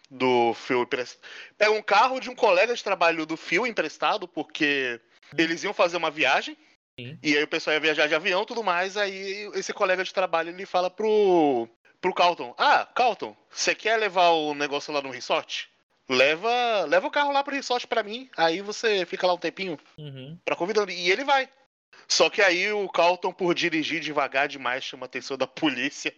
[0.09, 1.21] do Phil emprestado.
[1.57, 4.99] Pegam um carro de um colega de trabalho do Phil emprestado, porque
[5.37, 6.55] eles iam fazer uma viagem.
[6.99, 7.17] Sim.
[7.23, 8.95] E aí o pessoal ia viajar de avião e tudo mais.
[8.95, 11.67] Aí esse colega de trabalho ele fala pro,
[11.99, 15.72] pro Carlton: Ah, Carlton, você quer levar o negócio lá no resort?
[16.09, 18.29] Leva, leva o carro lá pro resort pra mim.
[18.35, 20.37] Aí você fica lá um tempinho Uhum.
[20.43, 20.91] pra convidando.
[20.91, 21.49] E ele vai.
[22.07, 26.13] Só que aí o Carlton, por dirigir devagar demais, chama a atenção da polícia.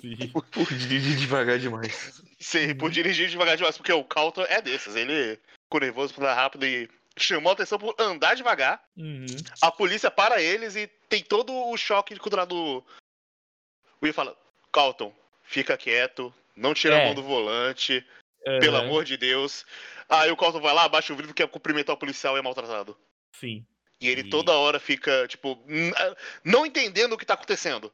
[0.00, 0.16] Sim.
[0.52, 2.22] Por dirigir devagar demais.
[2.38, 4.94] Sim, por dirigir devagar demais, porque o Carlton é desses.
[4.96, 8.82] Ele ficou nervoso por andar rápido e chamou a atenção por andar devagar.
[8.96, 9.26] Uhum.
[9.60, 12.78] A polícia para eles e tem todo o choque cultural do.
[12.78, 14.34] O Will fala:
[14.72, 17.02] Carlton, fica quieto, não tira É.
[17.02, 18.06] a mão do volante,
[18.44, 18.86] pelo Aham.
[18.86, 19.64] amor de Deus.
[20.08, 22.96] Aí o Carlton vai lá, abaixa o vidro, quer cumprimentar o policial e é maltratado.
[23.36, 23.64] Sim.
[24.00, 25.62] E ele E- toda hora fica, tipo,
[26.44, 27.92] não entendendo o que tá acontecendo.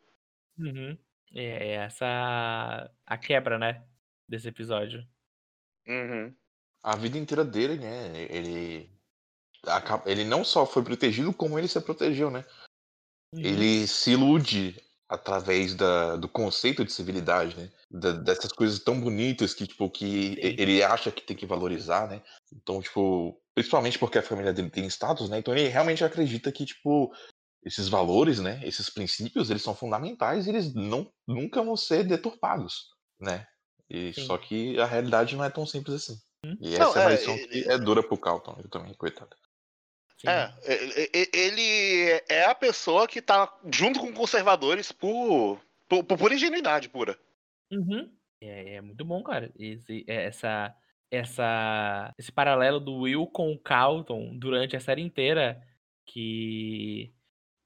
[0.58, 0.96] Uhum.
[1.34, 3.84] É, é essa a quebra, né?
[4.28, 5.06] Desse episódio.
[5.86, 6.34] Uhum.
[6.82, 8.26] A vida inteira dele, né?
[8.30, 8.88] Ele.
[9.66, 12.44] acaba- Ele não só foi protegido, como ele se protegeu, né?
[13.34, 13.40] Uhum.
[13.40, 17.70] Ele se ilude através da, do conceito de civilidade, né?
[17.90, 20.36] Da- dessas coisas tão bonitas que, tipo, que Sim.
[20.40, 22.22] ele acha que tem que valorizar, né?
[22.52, 25.38] Então, tipo, principalmente porque a família dele tem status, né?
[25.38, 27.12] Então ele realmente acredita que, tipo,
[27.64, 28.60] esses valores, né?
[28.64, 32.86] Esses princípios, eles são fundamentais e eles não, nunca vão ser deturpados,
[33.20, 33.46] né?
[33.88, 34.26] E, Sim.
[34.26, 36.16] só que a realidade não é tão simples assim.
[36.44, 36.56] Hum.
[36.60, 38.94] E Não, essa é uma é, lição e- que é dura pro Calton, eu também,
[38.94, 39.36] coitado.
[40.18, 40.28] Sim.
[40.28, 46.32] É, e- e- ele é a pessoa que tá junto com conservadores por, por, por
[46.32, 47.18] ingenuidade pura.
[47.70, 48.10] Uhum.
[48.40, 49.52] É, é muito bom, cara.
[49.58, 50.74] Esse, é, essa,
[51.10, 55.62] essa, esse paralelo do Will com o Carlton durante a série inteira,
[56.06, 57.12] que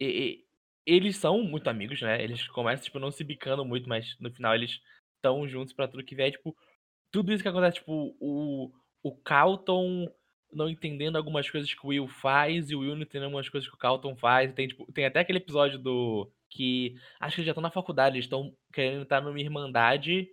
[0.00, 0.44] e- e-
[0.86, 2.20] eles são muito amigos, né?
[2.22, 4.80] Eles começam, tipo, não se bicando muito, mas no final eles
[5.16, 6.32] estão juntos pra tudo que vier.
[6.32, 6.56] Tipo,
[7.12, 10.08] tudo isso que acontece, tipo, o, o Carlton
[10.52, 13.68] não entendendo algumas coisas que o Will faz e o Will não entendendo algumas coisas
[13.68, 14.52] que o Carlton faz.
[14.52, 16.30] Tem, tipo, tem até aquele episódio do.
[16.48, 20.28] que acho que eles já estão na faculdade, eles estão querendo estar numa irmandade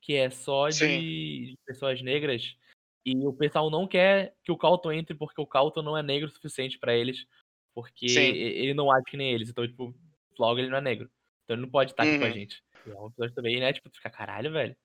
[0.00, 2.56] que é só de, de pessoas negras.
[3.04, 6.28] E o pessoal não quer que o Carlton entre porque o Carlton não é negro
[6.28, 7.26] o suficiente pra eles.
[7.74, 8.20] Porque Sim.
[8.20, 9.48] ele não age que nem eles.
[9.48, 9.94] Então, tipo,
[10.38, 11.10] logo ele não é negro.
[11.44, 12.34] Então ele não pode estar aqui com a Uhum.
[12.34, 12.62] gente.
[12.86, 13.72] E é um episódio também, né?
[13.72, 14.76] Tipo, tu fica, caralho, velho.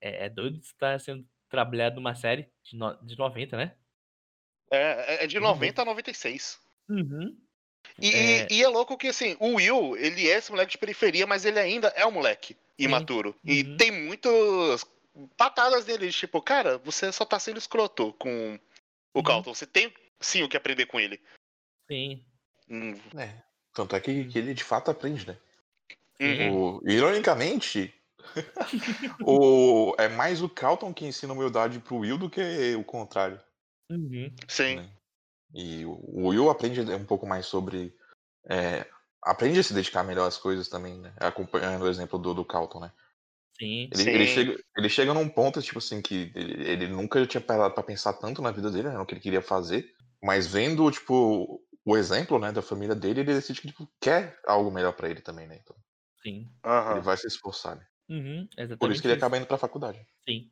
[0.00, 3.76] É, é doido tá sendo trabalhado numa série de, no, de 90, né?
[4.70, 5.44] É, é de Uhum.
[5.44, 6.58] 90 a 96.
[6.88, 7.36] Uhum.
[8.00, 8.46] E É.
[8.50, 11.58] e é louco que, assim, o Will, ele é esse moleque de periferia, mas ele
[11.58, 13.34] ainda é um moleque imaturo.
[13.44, 13.76] E Uhum.
[13.76, 14.84] tem muitas
[15.36, 18.58] patadas nele, tipo, cara, você só tá sendo escroto com
[19.14, 19.22] o Uhum.
[19.22, 19.54] Carlton.
[19.54, 21.20] Você tem sim o que aprender com ele.
[21.90, 22.24] Sim.
[22.68, 23.32] Hum, É.
[23.72, 25.36] Tanto é que, que ele de fato aprende, né?
[26.20, 26.78] uhum.
[26.78, 27.94] O- ironicamente,
[29.20, 33.40] o, é mais o Calton que ensina humildade pro Will do que o contrário.
[33.90, 34.34] Uhum.
[34.48, 34.76] Sim.
[34.76, 34.90] né?
[35.54, 37.94] E o Will aprende um pouco mais sobre.
[38.48, 38.86] é,
[39.22, 41.14] aprende a se dedicar melhor às coisas também, né?
[41.18, 42.92] Acompanhando o exemplo do, do Calton, né?
[43.58, 43.90] Sim.
[43.92, 44.26] Ele, ele Sim.
[44.26, 48.12] chega, ele chega num ponto, tipo assim, que ele, ele nunca tinha parado pra pensar
[48.14, 49.94] tanto na vida dele, né, no que ele queria fazer.
[50.22, 54.70] Mas vendo, tipo, o exemplo, né, da família dele, ele decide que, tipo, quer algo
[54.70, 55.58] melhor pra ele também, né?
[55.62, 55.76] Então,
[56.22, 56.50] Sim.
[56.90, 57.86] ele vai se esforçar, né?
[58.08, 58.48] Uhum.
[58.56, 58.78] Exatamente.
[58.78, 60.06] Por isso que ele acaba indo pra faculdade.
[60.28, 60.50] Sim.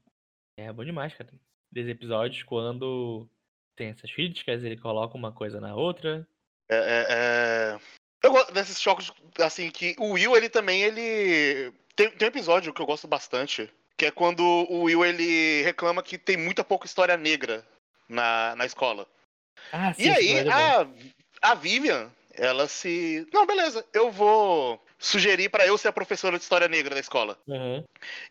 [0.59, 1.33] É bom demais, cara.
[1.75, 3.29] Desses episódios, quando
[3.75, 6.25] tem essas críticas, ele coloca uma coisa na outra.
[6.69, 7.79] É, é, é...
[8.23, 9.11] Eu gosto desses choques,
[9.41, 11.73] assim, que o Will, ele também, ele...
[11.97, 16.01] Tem, tem um episódio que eu gosto bastante, que é quando o Will, ele reclama
[16.01, 17.67] que tem muita pouca história negra
[18.09, 19.05] na, na escola.
[19.73, 20.05] Ah, sim.
[20.05, 20.87] E aí, é a,
[21.43, 23.27] a Vivian, ela se...
[23.33, 27.39] Não, beleza, eu vou sugerir pra eu ser a professora de história negra da escola.
[27.47, 27.85] Uhum.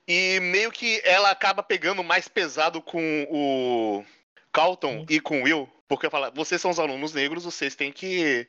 [0.07, 4.05] E meio que ela acaba pegando mais pesado com o
[4.51, 5.05] Carlton Hum.
[5.09, 8.47] e com o Will, porque fala, vocês são os alunos negros, vocês têm que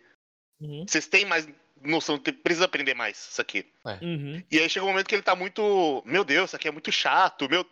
[0.61, 0.85] Uhum.
[0.89, 1.47] vocês têm mais
[1.83, 3.67] noção, precisa aprender mais isso aqui.
[4.01, 4.43] Uhum.
[4.51, 6.03] E aí chega um momento que ele tá muito.
[6.07, 7.49] Meu Deus, isso aqui é muito chato.
[7.51, 7.67] Meu,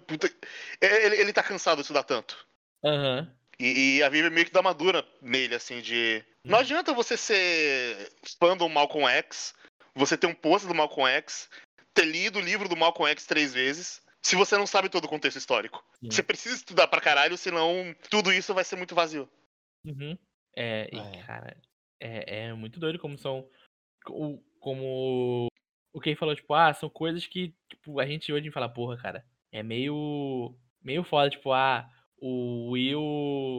[0.81, 2.47] ele, ele tá cansado de estudar tanto.
[2.85, 3.31] Aham.
[3.59, 6.23] E, e a Vivi meio que dá uma dura nele, assim, de.
[6.45, 6.61] Não Uhum.
[6.65, 9.55] adianta você ser fã do Malcolm X,
[9.95, 11.49] você ter um pôster do Malcolm X,
[11.95, 15.09] ter lido o livro do Malcolm X três vezes, se você não sabe todo o
[15.09, 15.85] contexto histórico.
[16.01, 16.11] Sim.
[16.11, 19.29] Você precisa estudar pra caralho, senão tudo isso vai ser muito vazio.
[19.85, 20.17] Uhum.
[20.57, 21.23] É, e, É.
[21.25, 21.57] cara,
[22.01, 23.49] é, é muito doido como são.
[24.09, 25.49] o- Como
[25.93, 29.27] o Ken falou, tipo, ah, são coisas que, tipo, a gente hoje fala, porra, cara,
[29.51, 30.57] é meio.
[30.81, 33.59] meio foda, tipo, ah, o Will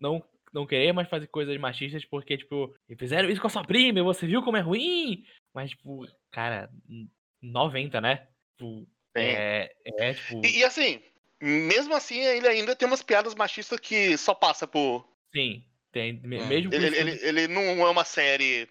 [0.00, 3.98] não, não querer mais fazer coisas machistas porque, tipo, fizeram isso com a sua prima
[3.98, 5.24] e você viu como é ruim.
[5.54, 7.08] Mas, tipo, cara, n-
[7.42, 8.28] 90, né?
[8.56, 8.80] Tipo,
[9.16, 9.24] Sim.
[9.24, 11.00] é, é, tipo, E, e assim,
[11.40, 15.08] mesmo assim, ele ainda tem umas piadas machistas que só passa por.
[15.34, 16.46] sim, tem, É.
[16.46, 18.68] mesmo Ele, ele, ele não é uma série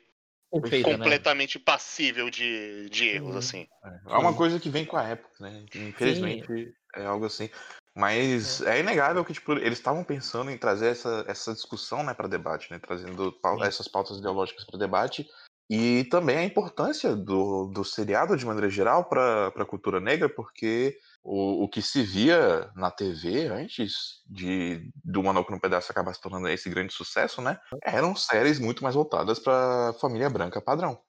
[0.52, 0.98] perfeita, né?
[0.98, 3.68] completamente passível de, de erros, assim.
[3.84, 4.38] É uma Sim.
[4.38, 5.66] coisa que vem com a época, né?
[5.76, 7.50] Infelizmente é algo assim.
[7.98, 12.28] Mas é, inegável que tipo, eles estavam pensando em trazer essa, essa discussão né, para
[12.28, 12.78] debate, né?
[12.78, 15.28] Trazendo pau- essas pautas ideológicas para debate.
[15.68, 20.96] E também a importância do, do seriado de maneira geral para a cultura negra, porque
[21.24, 26.22] o, o que se via na TV antes de do Manuco no Pedaço acabar se
[26.22, 27.60] tornando esse grande sucesso, né?
[27.84, 31.02] Eram séries muito mais voltadas para família branca padrão.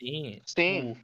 [0.00, 0.96] Sim, Sim.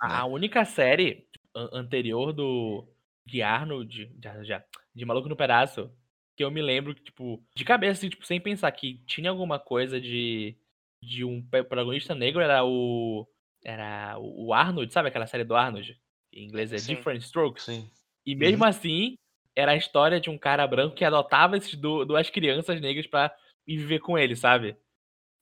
[0.00, 2.88] a, a única série an- anterior do
[3.26, 5.90] de Arnold, já, já, de Maluco no Pedaço,
[6.36, 9.58] que eu me lembro que, tipo, de cabeça, assim, tipo, sem pensar que tinha alguma
[9.58, 10.56] coisa de,
[11.02, 13.26] de um protagonista negro, era o.
[13.62, 16.00] Era o Arnold, sabe aquela série do Arnold?
[16.32, 16.94] Em inglês é Sim.
[16.94, 17.64] Different Strokes.
[17.64, 17.90] Sim.
[18.24, 19.16] E mesmo assim,
[19.54, 23.34] era a história de um cara branco que adotava esses du- duas crianças negras pra
[23.66, 24.76] ir viver com ele, sabe?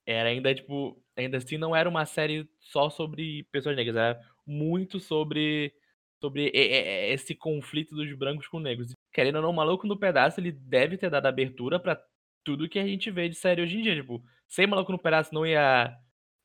[0.05, 4.99] Era ainda, tipo, ainda assim não era uma série só sobre pessoas negras, era muito
[4.99, 5.73] sobre
[6.21, 8.93] sobre esse conflito dos brancos com negros.
[9.13, 12.01] Querendo ou não, o Maluco no Pedaço, ele deve ter dado abertura pra
[12.45, 15.33] tudo que a gente vê de série hoje em dia, tipo, sem Maluco no Pedaço
[15.35, 15.95] não ia,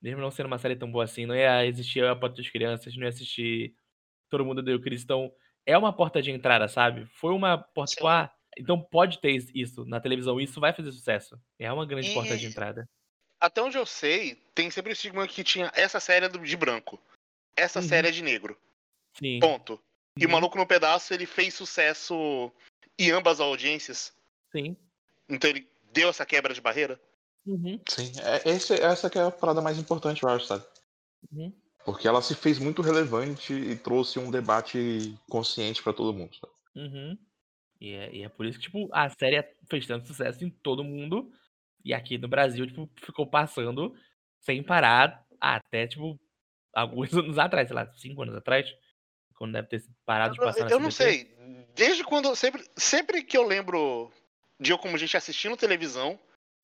[0.01, 2.95] mesmo não sendo uma série tão boa assim, não ia existir a Porta das Crianças,
[2.95, 3.73] não ia assistir
[4.29, 5.31] Todo Mundo Deu Cristo, então
[5.65, 7.05] é uma porta de entrada, sabe?
[7.15, 11.39] Foi uma porta, tipo, ah, então pode ter isso na televisão, isso vai fazer sucesso.
[11.57, 12.85] É uma grande E- porta de entrada.
[13.39, 16.99] Até onde eu sei, tem sempre o estigma que tinha essa série é de branco.
[17.55, 17.85] Essa Uhum.
[17.85, 18.57] série é de negro.
[19.13, 19.39] Sim.
[19.39, 19.79] Ponto.
[20.17, 20.33] E o Uhum.
[20.33, 22.51] Maluco no Pedaço, ele fez sucesso
[22.97, 24.13] em ambas as audiências.
[24.51, 24.75] Sim.
[25.27, 26.99] Então ele deu essa quebra de barreira.
[27.45, 27.79] Uhum.
[27.89, 30.63] Sim, é, esse, essa que é a parada mais importante, eu acho, sabe?
[31.31, 31.51] Uhum.
[31.83, 36.33] Porque ela se fez muito relevante e trouxe um debate consciente pra todo mundo.
[36.35, 36.53] sabe?
[36.75, 37.17] Uhum.
[37.81, 40.83] E é, e é por isso que, tipo, a série fez tanto sucesso em todo
[40.83, 41.29] mundo.
[41.83, 43.93] E aqui no Brasil, tipo, ficou passando
[44.39, 46.17] sem parar até, tipo,
[46.73, 48.73] alguns anos atrás, sei lá, cinco anos atrás.
[49.37, 51.31] Quando deve ter parado de Eu, passar eu não sei.
[51.75, 52.35] Desde quando.
[52.35, 54.11] Sempre, sempre que eu lembro
[54.59, 56.19] de eu como gente assistindo televisão,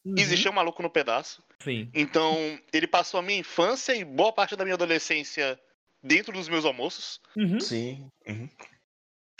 [0.05, 0.15] Uhum.
[0.17, 1.43] existia um Maluco no Pedaço.
[1.61, 1.89] Sim.
[1.93, 5.59] Então, ele passou a minha infância e boa parte da minha adolescência
[6.01, 7.19] dentro dos meus almoços.
[7.35, 7.59] Uhum.
[7.59, 8.09] Sim.
[8.27, 8.47] uhum.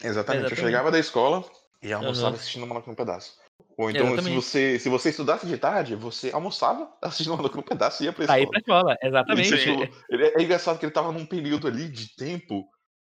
[0.02, 0.04] Exatamente.
[0.04, 0.56] Eu Exatamente.
[0.56, 1.44] chegava da escola
[1.82, 3.38] e almoçava assistindo o Maluco no Pedaço.
[3.78, 7.64] Ou então, se você, se você estudasse de tarde, você almoçava assistindo o Maluco no
[7.64, 8.50] Pedaço e ia pra escola.
[8.50, 9.58] pra escola, exatamente.
[9.58, 12.70] tipo, ele- é engraçado que ele tava num período ali de tempo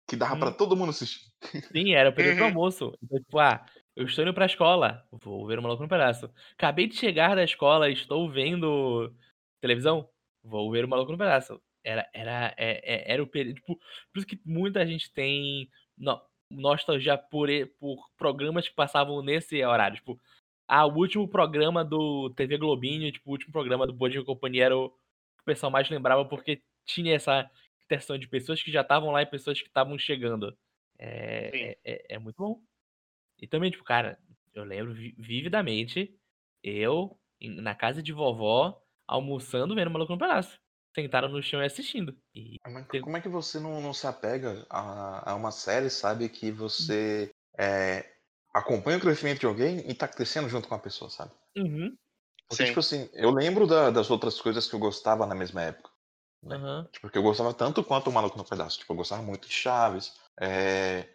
[0.07, 0.57] que dava pra Uhum.
[0.57, 1.29] todo mundo assistir.
[1.71, 2.47] Sim, era o período do Uhum.
[2.47, 2.93] almoço.
[3.03, 3.65] Então, tipo, ah,
[3.95, 6.29] eu estou indo pra escola, vou ver o Maluco no Pedaço.
[6.53, 9.13] Acabei de chegar da escola, estou vendo
[9.61, 10.07] televisão,
[10.43, 11.59] vou ver o Maluco no Pedaço.
[11.83, 13.55] Era, era, é- é- era o período.
[13.55, 17.47] Tipo, por isso que muita gente tem no- nostalgia por,
[17.79, 19.97] por programas que passavam nesse horário.
[19.97, 20.19] Tipo,
[20.67, 24.65] ah, o último programa do TV Globinho, tipo, o último programa do Bodinho e Companhia
[24.65, 27.49] era o que o pessoal mais lembrava porque tinha essa
[27.89, 30.57] questão de pessoas que já estavam lá e pessoas que estavam chegando.
[30.97, 32.61] É, é, é- é muito bom.
[33.41, 34.17] E também, tipo, cara,
[34.53, 36.15] eu lembro vi- vividamente
[36.63, 40.59] eu na casa de vovó almoçando vendo Maluco no Pedaço.
[40.95, 42.17] Sentaram no chão e assistindo.
[42.33, 45.89] E Mas Tem- como é que você não, não se apega a, a uma série,
[45.89, 46.29] sabe?
[46.29, 48.09] Que você é,
[48.53, 51.31] acompanha o crescimento de alguém e tá crescendo junto com a pessoa, sabe?
[51.57, 51.95] Uhum,
[52.47, 52.69] Porque, Sim.
[52.69, 55.89] tipo assim, eu lembro da- das outras coisas que eu gostava na mesma época.
[56.45, 56.55] Né?
[56.55, 58.79] aham, Tipo, porque eu gostava tanto quanto o Maluco no Pedaço.
[58.79, 60.13] Tipo, eu gostava muito de Chaves.
[60.39, 61.07] É,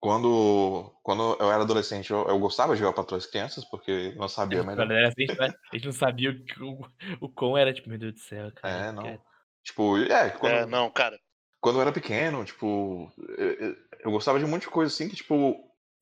[0.00, 4.16] Quando, quando eu era adolescente, eu, eu gostava de jogar Patrulha das Crianças, porque eu
[4.16, 4.92] não sabia Quando melhor.
[4.92, 5.26] era assim?
[5.72, 6.80] A gente não sabia o, que o,
[7.22, 8.88] o quão era, tipo, meu Deus do céu, cara.
[8.88, 9.02] É, não.
[9.02, 9.20] cara.
[9.64, 11.18] Tipo, é, quando, É, não, cara.
[11.60, 15.08] quando eu era pequeno, tipo, eu, eu- eu gostava de um monte de coisa assim
[15.08, 15.56] que, tipo,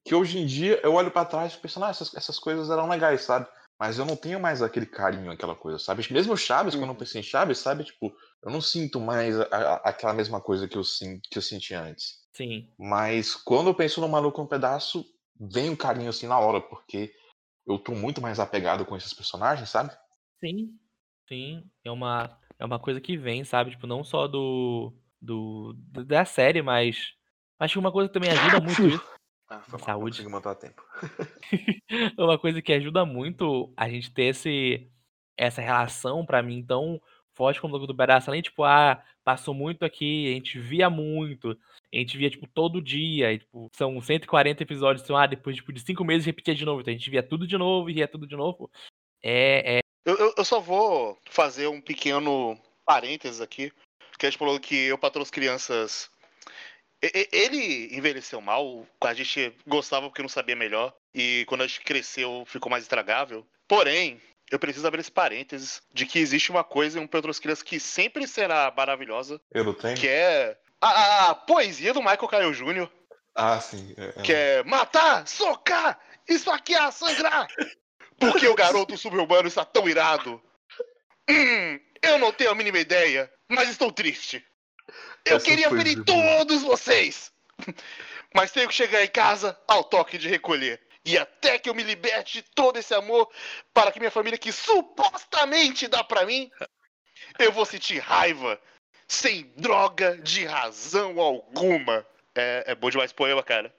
[0.05, 2.89] que hoje em dia eu olho pra trás e penso, ah, essas, essas coisas eram
[2.89, 3.47] legais, sabe?
[3.83, 6.07] Mas eu não tenho mais aquele carinho, aquela coisa, sabe?
[6.13, 6.95] Mesmo Chaves, quando eu Uhum.
[6.95, 7.83] pensei em Chaves, sabe?
[7.83, 10.83] Tipo, eu não sinto mais a- a- aquela mesma coisa que eu,
[11.29, 12.21] que eu sentia antes.
[12.33, 12.69] Sim.
[12.79, 15.05] Mas quando eu penso no Maluco um pedaço,
[15.37, 17.13] vem um carinho assim na hora, porque
[17.67, 19.91] eu tô muito mais apegado com esses personagens, sabe?
[20.39, 20.79] Sim,
[21.29, 21.69] sim.
[21.85, 23.73] É uma, é uma coisa que vem, sabe?
[23.73, 25.75] Tipo, não só do, do
[26.07, 27.15] da série, mas
[27.59, 29.12] acho que uma coisa que também ajuda muito isso.
[29.53, 30.23] Ah, foi mal, Saúde.
[30.23, 30.83] Não a tempo.
[32.19, 34.91] Uma coisa que ajuda muito a gente ter esse,
[35.37, 37.01] essa relação, pra mim, tão
[37.35, 41.51] forte com o do Pedaço, além, tipo, ah, passou muito aqui, a gente via muito,
[41.93, 45.73] a gente via, tipo, todo dia, e, tipo, são 140 episódios, então, ah, depois, tipo,
[45.73, 48.07] de cinco meses repetia de novo, então a gente via tudo de novo e via
[48.09, 48.71] tudo de novo.
[49.23, 53.73] É, é, Eu, eu- eu só vou fazer um pequeno parênteses aqui.
[54.19, 56.11] Que a gente falou que eu para as crianças.
[57.33, 60.95] Ele envelheceu mal, a gente gostava porque não sabia melhor.
[61.15, 63.45] E quando a gente cresceu, ficou mais estragável.
[63.67, 67.63] Porém, eu preciso abrir esse parênteses de que existe uma coisa em um Pedro Crianças
[67.63, 69.95] que sempre será maravilhosa, Eurotrem?
[69.97, 72.89] que é a, a- poesia do Michael Caio Jr.,
[73.35, 73.95] Ah, sim.
[73.97, 74.23] É, é.
[74.23, 77.49] que é matar, socar, esfaquear, sangrar.
[78.19, 80.41] Porque o garoto suburbano está tão irado.
[81.29, 84.45] Hum, eu não tenho a mínima ideia, mas estou triste.
[85.25, 87.33] Eu Essa queria ferir de- todos vocês.
[88.35, 90.81] Mas tenho que chegar em casa ao toque de recolher.
[91.05, 93.29] E até que eu me liberte de todo esse amor
[93.75, 96.51] para que minha família, que supostamente dá pra mim,
[97.39, 98.59] eu vou sentir raiva,
[99.09, 102.07] sem droga de razão alguma.
[102.35, 103.75] É, é bom demais poema, cara.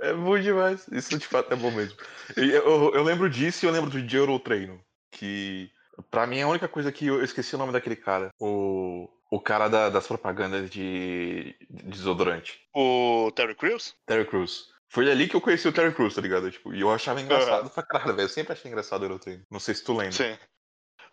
[0.00, 0.86] É bom demais.
[0.92, 1.98] Isso de fato é bom mesmo.
[2.36, 4.80] E Eu, eu lembro disso e eu lembro de Eurotreino.
[5.10, 5.68] Que
[6.10, 8.30] pra mim é a única coisa que eu eu esqueci o nome daquele cara.
[8.38, 12.60] O, o cara da- das propagandas de, de desodorante.
[12.74, 13.94] O Terry Crews?
[14.06, 14.70] Terry Crews.
[14.88, 16.50] Foi ali que eu conheci o Terry Crews, tá ligado?
[16.50, 18.24] Tipo, e eu achava engraçado pra caralho, velho.
[18.24, 19.44] Eu sempre achei engraçado o Eurotreino.
[19.50, 20.12] Não sei se tu lembra.
[20.12, 20.38] Sim.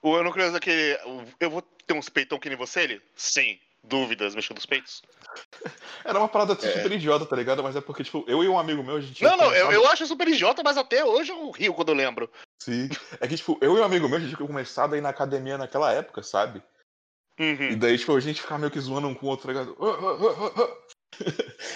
[0.01, 0.95] O Ano Crews daquele.
[1.05, 3.01] o- Eu vou ter uns peitão que nem você, ele?
[3.15, 3.59] Sim.
[3.83, 5.01] Dúvidas, mexendo os peitos?
[6.03, 6.55] Era uma parada É.
[6.55, 7.61] super idiota, tá ligado?
[7.61, 9.21] Mas é porque, tipo, eu e um amigo meu, a gente.
[9.23, 12.27] Não, não, eu, eu acho super idiota, mas até hoje eu rio quando eu lembro.
[12.59, 12.89] Sim.
[13.19, 15.09] É que, tipo, eu e um amigo meu, a gente tinha começado a ir na
[15.09, 16.63] academia naquela época, sabe?
[17.39, 17.71] Uhum.
[17.71, 19.77] E daí, tipo, a gente ficava meio que zoando um com o outro, tá ligado?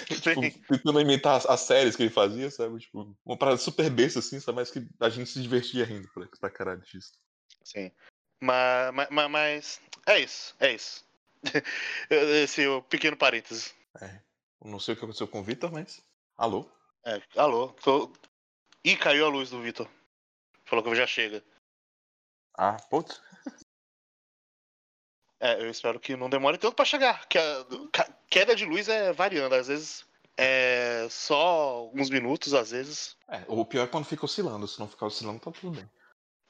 [0.07, 2.79] Tipo, tentando imitar as, as séries que ele fazia, sabe?
[2.79, 4.57] Tipo, uma parada super besta, assim, sabe?
[4.57, 7.13] Mas que a gente se divertia rindo pra, pra caralho disso.
[7.63, 7.89] Sim.
[8.41, 11.05] Mas, mas, mas é isso, é isso.
[12.09, 13.73] Esse é o pequeno parênteses.
[14.01, 14.21] É.
[14.63, 16.03] Não sei o que aconteceu com o Vitor, mas.
[16.37, 16.69] Alô?
[17.05, 17.69] É, alô?
[17.81, 18.11] Tô...
[18.83, 19.89] Ih, caiu a luz do Vitor.
[20.65, 21.43] Falou que já chega.
[22.57, 23.21] Ah, putz.
[25.39, 27.27] É, eu espero que não demore tanto pra chegar.
[27.27, 27.65] Que a
[28.29, 30.05] queda de luz é variando, às vezes
[30.37, 33.17] é só alguns minutos, às vezes.
[33.27, 34.67] É, o pior é quando fica oscilando.
[34.67, 35.89] Se não ficar oscilando, tá tudo bem.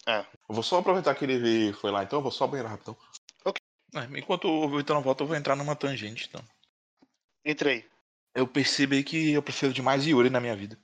[0.07, 0.19] É.
[0.19, 2.95] Eu vou só aproveitar que ele foi lá, então eu vou só banheiro rapidão.
[3.43, 3.59] Ok.
[3.95, 6.43] É, enquanto o Vitor não volta, eu vou entrar numa tangente, então.
[7.43, 7.87] Entrei.
[8.35, 10.77] eu percebi que eu preciso de mais Yuri na minha vida.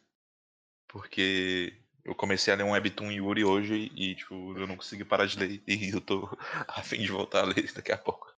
[0.88, 1.74] Porque
[2.06, 5.38] eu comecei a ler um webtoon Yuri hoje e, tipo, eu não consegui parar de
[5.40, 5.64] ler.
[5.68, 6.30] E eu tô
[6.68, 8.32] a fim de voltar a ler daqui a pouco.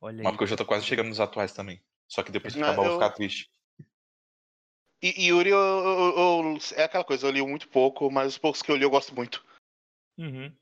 [0.00, 0.32] olha Mas aí.
[0.32, 1.80] porque eu já tô quase chegando nos atuais também.
[2.08, 3.48] Só que depois que Não, acabar eu vou ficar triste.
[5.02, 8.62] E Yuri, eu, eu- eu- é aquela coisa, eu li muito pouco, mas os poucos
[8.62, 9.44] que eu li eu gosto muito.
[10.18, 10.52] Uhum.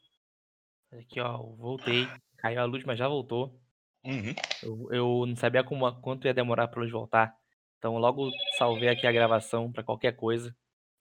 [0.92, 2.10] Aqui, ó, eu voltei.
[2.38, 3.58] Caiu a luz, mas já voltou.
[4.04, 4.34] Uhum.
[4.62, 7.34] Eu, eu não sabia como, quanto ia demorar pra luz voltar.
[7.78, 10.54] Então logo salvei aqui a gravação pra qualquer coisa.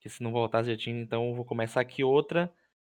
[0.03, 1.01] Que se não voltasse já tinha.
[1.01, 2.53] Então eu vou começar aqui outra.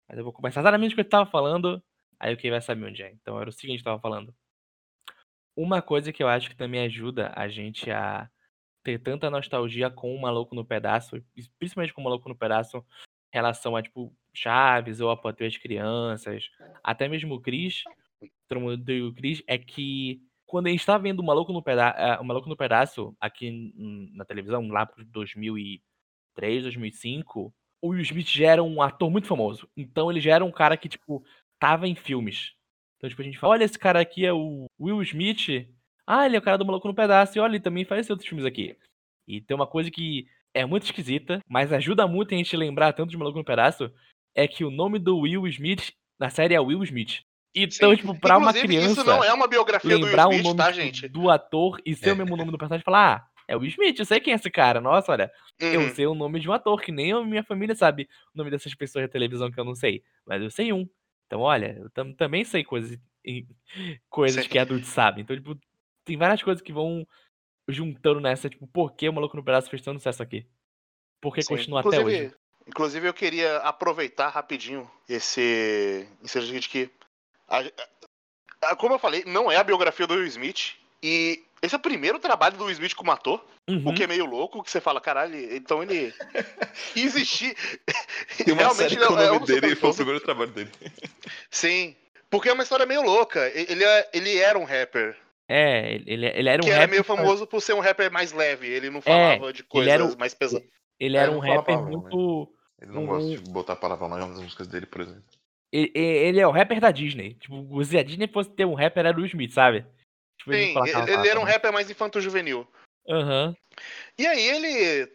[0.09, 1.81] Mas eu vou começar exatamente o que eu tava falando.
[2.19, 3.11] Aí o que vai saber onde é.
[3.11, 4.33] Então era o seguinte que eu tava falando.
[5.55, 8.27] Uma coisa que eu acho que também ajuda a gente a
[8.83, 12.77] ter tanta nostalgia com o Maluco no Pedaço, e principalmente com o Maluco no Pedaço,
[13.33, 16.49] em relação a, tipo, Chaves ou a Patrulha das Crianças,
[16.83, 17.83] até mesmo o Cris,
[18.79, 22.47] do Cris, é que quando a gente tá vendo o Maluco no, Peda o Maluco
[22.47, 23.73] no Pedaço aqui
[24.13, 25.03] na televisão, lá por
[26.35, 29.67] 2003, 2005, o Will Smith já era um ator muito famoso.
[29.75, 31.23] Então ele já era um cara que, tipo,
[31.59, 32.53] tava em filmes.
[32.97, 35.67] Então, tipo, a gente fala, olha, esse cara aqui é o Will Smith.
[36.07, 37.37] Ah, ele é o cara do Maluco no Pedaço.
[37.37, 38.77] E olha, ele também faz outros filmes aqui.
[39.27, 43.09] E tem uma coisa que é muito esquisita, mas ajuda muito a gente lembrar tanto
[43.09, 43.91] de Maluco no Pedaço,
[44.35, 47.21] é que o nome do Will Smith na série é Will Smith.
[47.53, 47.97] Então, Sim.
[47.97, 50.43] tipo, pra uma Inclusive, criança Isso não é uma biografia do Will lembrar o Smith,
[50.43, 51.07] nome tá, gente?
[51.07, 52.13] do ator e ser É.
[52.13, 54.35] o mesmo nome do personagem e falar, ah, é o Smith, eu sei quem é
[54.35, 54.79] esse cara.
[54.81, 55.89] Nossa, olha, eu Uhum.
[55.89, 58.73] sei o nome de um ator, que nem a minha família sabe o nome dessas
[58.75, 60.03] pessoas da televisão que eu não sei.
[60.25, 60.87] Mas eu sei um.
[61.27, 62.97] Então, olha, eu tam- também sei coisas,
[64.09, 64.49] coisas Sim.
[64.49, 65.23] que adultos sabem.
[65.23, 65.57] Então, tipo,
[66.03, 67.07] tem várias coisas que vão
[67.67, 70.45] juntando nessa, tipo, por que o Maluco no Pedaço fez tanto sucesso aqui?
[71.19, 71.55] Por que Sim.
[71.55, 72.35] continua até inclusive, hoje?
[72.67, 76.89] Inclusive, eu queria aproveitar rapidinho esse ensejo de que,
[77.47, 77.63] a-
[78.61, 80.75] a- como eu falei, não é a biografia do Will Smith.
[81.01, 83.89] E esse é o primeiro trabalho do Will Smith como ator, Uhum.
[83.89, 86.13] o que é meio louco, que você fala, caralho, então ele
[86.95, 87.55] existir.
[88.37, 90.51] Tem uma Realmente, série ele que o é nome um dele foi o primeiro trabalho
[90.51, 90.71] dele.
[91.49, 91.95] Sim.
[92.29, 93.47] Porque é uma história meio louca.
[93.53, 95.15] Ele, é- ele era um rapper.
[95.47, 97.79] É, ele, ele era um que era rapper meio que faz- famoso por ser um
[97.79, 98.67] rapper mais leve.
[98.67, 100.67] Ele não falava de ele era coisas o- mais pesadas.
[100.99, 102.09] Ele É, era um rapper palavrão, né?
[102.09, 102.51] muito.
[102.81, 105.23] Ele não Um- gosta de botar palavrão nas músicas dele, por exemplo.
[105.71, 107.33] Ele, ele é o rapper da Disney.
[107.35, 109.85] Tipo, se a Disney fosse ter um rapper, era o Smith, sabe?
[110.37, 111.43] Tipo, Sim, ele, ele era um palavrão.
[111.43, 112.67] rapper mais infanto-juvenil.
[113.07, 113.55] Aham.
[114.17, 115.11] E aí ele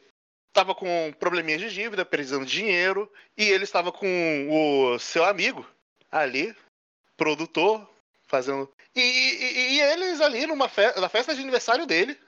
[0.53, 5.67] tava com probleminhas de dívida, precisando de dinheiro, e ele estava com o seu amigo
[6.11, 6.55] ali,
[7.17, 7.89] produtor,
[8.27, 8.71] fazendo.
[8.95, 10.93] E, e- e eles ali numa fe...
[11.01, 12.19] na festa de aniversário dele,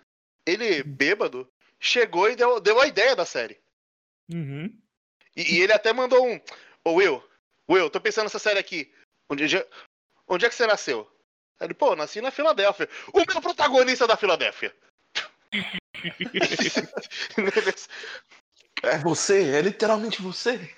[0.46, 1.48] ele bêbado,
[1.80, 3.58] chegou e deu, deu a ideia da série.
[4.32, 4.72] Uhum.
[5.36, 6.40] E, e ele até mandou um.
[6.84, 7.22] Ô Will,
[7.68, 8.92] Will, tô pensando nessa série aqui.
[9.28, 9.44] Onde,
[10.28, 11.10] onde é que você nasceu?
[11.62, 12.88] Aí Ele, pô, nasci na Filadélfia.
[13.14, 14.74] O meu protagonista é da Filadélfia.
[18.82, 20.68] É você, é literalmente você.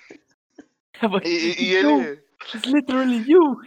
[1.25, 2.23] e, e- e ele.
[2.55, 3.59] It's literally you.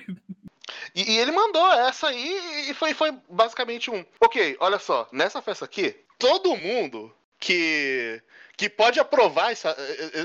[0.93, 4.05] E, e ele mandou essa aí e foi, foi basicamente um.
[4.21, 8.21] Ok, olha só, nessa festa aqui, todo mundo que.
[8.55, 9.75] que pode aprovar essa,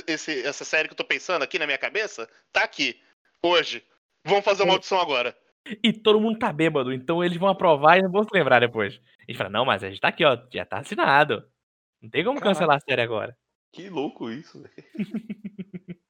[0.07, 3.01] esse- essa série que eu tô pensando aqui na minha cabeça, tá aqui.
[3.43, 3.83] Hoje.
[4.25, 5.35] Vamos fazer uma audição agora.
[5.83, 9.01] E todo mundo tá bêbado, então eles vão aprovar e não vão se lembrar depois.
[9.21, 11.49] A gente fala, não, mas a gente tá aqui, ó, já tá assinado.
[12.01, 12.55] Não tem como Caraca.
[12.59, 13.37] cancelar a série agora.
[13.73, 14.75] Que louco isso, velho.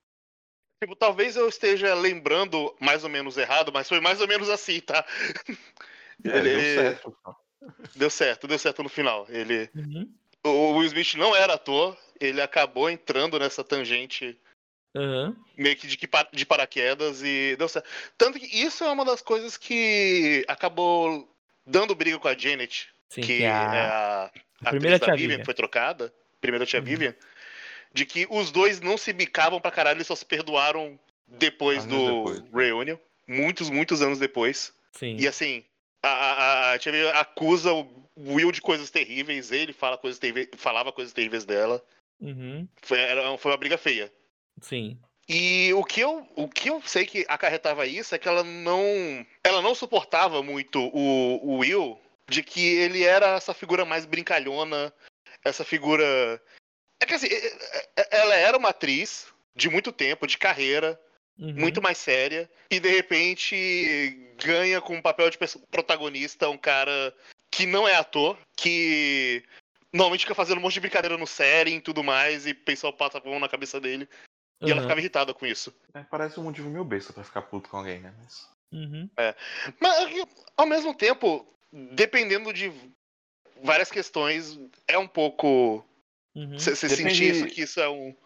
[0.83, 4.81] Tipo, talvez eu esteja lembrando mais ou menos errado, mas foi mais ou menos assim,
[4.81, 5.05] tá?
[6.25, 7.17] É, Ele- deu certo.
[7.97, 9.27] Deu certo, deu certo no final.
[9.29, 9.69] Ele.
[9.75, 10.13] Uhum.
[10.45, 14.39] O Will Smith não era ator, ele acabou entrando nessa tangente
[14.95, 15.35] Aham.
[15.57, 15.99] meio que de,
[16.33, 17.89] de paraquedas e deu certo.
[18.19, 21.29] Tanto que isso é uma das coisas que acabou
[21.67, 24.25] dando briga com a Janet, Sim, que, que é a...
[24.25, 24.31] a,
[24.67, 25.39] a primeira atriz da tia Vivian, Vivian.
[25.39, 26.85] que foi trocada, primeira tia Uhum.
[26.85, 27.15] Vivian,
[27.93, 31.89] de que os dois não se bicavam pra caralho, eles só se perdoaram depois Anos
[31.89, 32.53] do depois.
[32.53, 34.75] Reunion, muitos, muitos anos depois.
[34.93, 35.17] Sim.
[35.19, 35.65] E assim,
[36.03, 40.49] a, a, a tia Vivian acusa o Will de coisas terríveis, ele fala coisas terríveis,
[40.57, 41.83] falava coisas terríveis dela.
[42.21, 42.69] Uhum.
[42.83, 44.13] Foi, era, foi uma briga feia.
[44.61, 44.99] Sim.
[45.29, 48.85] E o que, eu, o que eu sei que acarretava isso é que ela não.
[49.45, 51.99] Ela não suportava muito o, o Will
[52.29, 54.93] de que ele era essa figura mais brincalhona,
[55.45, 56.43] essa figura.
[57.01, 57.29] É que assim,
[58.11, 60.99] ela era uma atriz de muito tempo, de carreira,
[61.39, 61.55] Uhum.
[61.55, 65.39] muito mais séria, e de repente ganha com o papel de
[65.71, 67.15] protagonista um cara
[67.51, 69.43] que não é ator, que
[69.93, 72.93] normalmente fica fazendo um monte de brincadeira no série e tudo mais, e o pessoal
[72.93, 74.09] passa a mão na cabeça dele.
[74.63, 74.83] E ela Aham.
[74.83, 75.75] ficava irritada com isso.
[75.95, 78.15] É, parece um motivo meio besta pra ficar puto com alguém, né?
[78.19, 78.51] Mas...
[78.73, 79.11] Uhum.
[79.81, 81.47] Mas, ao mesmo tempo,
[81.93, 82.73] dependendo de
[83.63, 84.59] várias questões,
[84.89, 85.85] é um pouco.
[86.35, 86.59] Uhum.
[86.59, 88.17] Você Depende- sentir isso, que isso é um.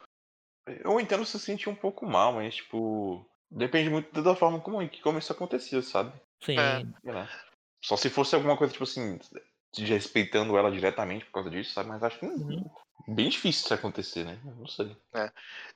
[0.69, 3.27] Eu entendo se sentir um pouco mal, mas, tipo.
[3.51, 6.13] Depende muito da forma como, como isso acontecia, sabe?
[6.43, 6.59] Sim.
[6.59, 6.83] É.
[7.83, 9.19] Só se fosse alguma coisa, tipo assim,
[9.73, 11.89] desrespeitando ela diretamente por causa disso, sabe?
[11.89, 12.69] Mas acho que Uhum.
[13.09, 14.39] Bem difícil isso acontecer, né?
[14.45, 14.97] Eu Não sei.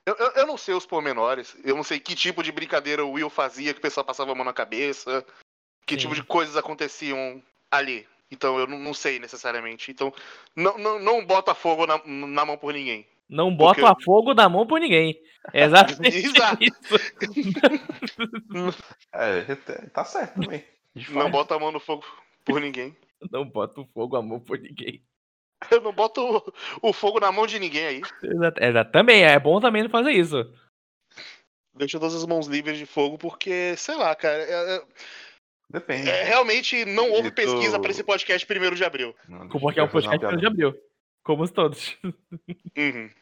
[0.05, 1.55] Eu, eu, eu não sei os pormenores.
[1.63, 4.35] Eu não sei que tipo de brincadeira o Will fazia que o pessoal passava a
[4.35, 5.25] mão na cabeça.
[5.85, 6.01] Que Sim.
[6.01, 8.07] tipo de coisas aconteciam ali.
[8.29, 9.91] Então eu não, não sei necessariamente.
[9.91, 10.13] Então,
[10.55, 13.05] não, não, não bota fogo na, na mão por ninguém.
[13.29, 15.21] Não bota Porque- fogo na mão por ninguém.
[15.53, 16.63] É exatamente Exato.
[16.63, 16.73] isso.
[19.13, 19.55] É, é,
[19.89, 20.63] tá certo também.
[21.09, 22.05] Não bota a mão no fogo
[22.45, 22.95] por ninguém.
[23.31, 25.01] Não bota o fogo a mão por ninguém.
[25.71, 26.21] Eu não boto
[26.81, 28.01] o, o fogo na mão de ninguém aí.
[28.23, 28.63] Exato.
[28.63, 28.91] Exato.
[28.91, 30.51] Também, é bom também não fazer isso.
[31.75, 34.43] Deixa todas as mãos livres de fogo, porque, sei lá, cara.
[34.43, 34.83] é- é-
[35.69, 36.09] Depende.
[36.09, 39.15] é, realmente não houve Dito- pesquisa pra esse podcast primeiro de abril.
[39.29, 40.37] Não, Porque é um fazer uma podcast piada.
[40.37, 40.77] de abril.
[41.23, 41.97] Como os todos.
[42.03, 43.09] Uhum.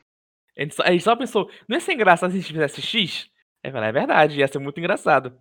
[0.58, 2.82] A gente, só, a gente só pensou, não ia ser engraçado se a gente fizesse
[2.82, 3.30] X?
[3.64, 5.40] Aí falei, é verdade, ia ser muito engraçado.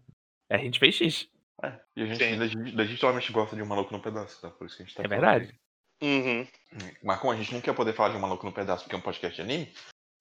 [0.49, 1.29] Aí a gente fez X.
[1.61, 2.37] É, e a gente Sim.
[2.37, 4.49] legit- legitimamente gosta de um maluco no pedaço, tá?
[4.51, 5.59] Por isso que a gente tá É verdade.
[6.03, 6.47] Uhum.
[7.03, 8.99] Mas como a gente não quer poder falar de um maluco no pedaço porque é
[8.99, 9.73] um podcast de anime,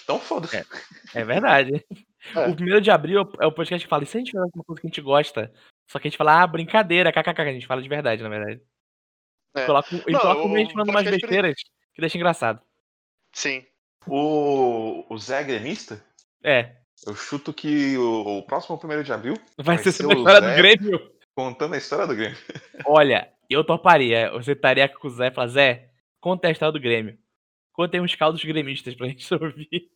[0.03, 0.57] então foda-se.
[0.57, 0.65] É.
[1.13, 1.85] É verdade.
[2.35, 2.47] É.
[2.47, 4.63] O primeiro de abril é o podcast que fala, e se a gente fizer alguma
[4.63, 5.53] coisa que a gente gosta?
[5.89, 8.61] Só que a gente fala, ah, brincadeira, kkk, a gente fala de verdade, na verdade.
[9.55, 9.65] É.
[9.65, 11.55] Coloca, e Não, coloca o- o falando umas besteiras
[11.93, 12.61] que deixa engraçado.
[13.33, 13.65] Sim.
[14.05, 16.03] O, o Zé gremista,
[16.43, 16.75] É,
[17.05, 20.19] eu chuto que o, o próximo primeiro de abril vai, Vai ser ser sobre a
[20.19, 20.49] história Zé.
[20.49, 21.11] do Grêmio.
[21.35, 22.37] contando a história do Grêmio.
[22.85, 24.27] Olha, eu toparia.
[24.27, 25.89] Eu sentaria com o Zé e falar, Zé,
[26.19, 27.17] conta a história do Grêmio.
[27.73, 29.89] Contem uns caldos gremistas pra gente ouvir.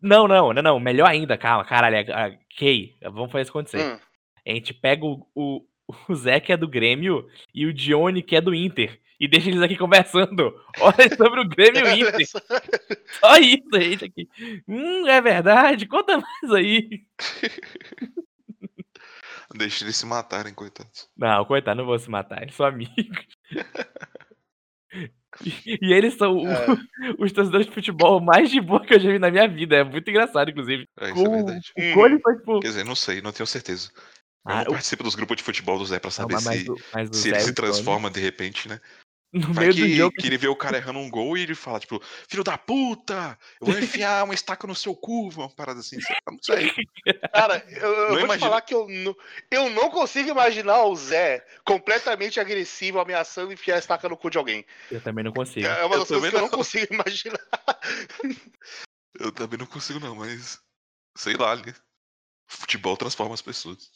[0.00, 0.80] Não, não, não, não.
[0.80, 1.96] Melhor ainda, calma, caralho.
[1.96, 3.82] é- é- Kay, vamos fazer isso acontecer.
[3.82, 3.98] Hum.
[4.46, 5.64] A gente pega o, o,
[6.08, 9.00] o Zé, que é do Grêmio, e o Dione, que é do Inter.
[9.20, 10.54] E deixa eles aqui conversando.
[10.78, 12.26] Olha sobre o Grêmio e o Inter.
[13.18, 14.28] Só isso, a gente aqui.
[14.68, 15.86] Hum, é verdade.
[15.86, 17.02] Conta mais aí.
[19.56, 21.08] Deixa eles se matarem, coitados.
[21.16, 22.42] Não, coitado, não vou se matar.
[22.42, 22.94] Eles são amigos.
[25.44, 26.66] E, e eles são o- É.
[27.18, 29.76] os torcedores de futebol mais de boa que eu já vi na minha vida.
[29.76, 30.86] É muito engraçado, inclusive.
[30.98, 31.72] É, isso é Como verdade.
[31.76, 31.94] o.
[31.94, 32.60] Cole foi, tipo.
[32.60, 33.90] Quer dizer, não sei, não tenho certeza.
[33.94, 34.02] Eu
[34.52, 36.60] Ah, não o- participo dos grupos de futebol do Zé pra Não, saber mas, mas
[36.62, 38.80] se, o- mas o se Zé ele e se o Tony, transforma de repente, né?
[39.30, 40.14] No Vai meio do que, jogo.
[40.18, 43.38] que ele vê o cara errando um gol e ele fala, tipo, filho da puta,
[43.60, 43.76] eu vou
[44.06, 46.00] enfiar uma estaca no seu cu, uma parada assim.
[46.00, 46.72] sei lá, Não sei.
[47.34, 49.16] Cara, eu, eu Não vou te imagino- falar que eu, não-
[49.50, 54.38] eu não consigo imaginar o Zé completamente agressivo, ameaçando enfiar a estaca no cu de
[54.38, 54.64] alguém.
[54.90, 55.66] Eu também não consigo.
[55.66, 56.56] É uma Eu das coisas também que eu não não.
[56.58, 57.40] consigo imaginar.
[59.20, 60.58] Eu também não consigo, não, mas.
[61.16, 61.74] Sei lá, né?
[62.46, 63.90] Futebol transforma as pessoas.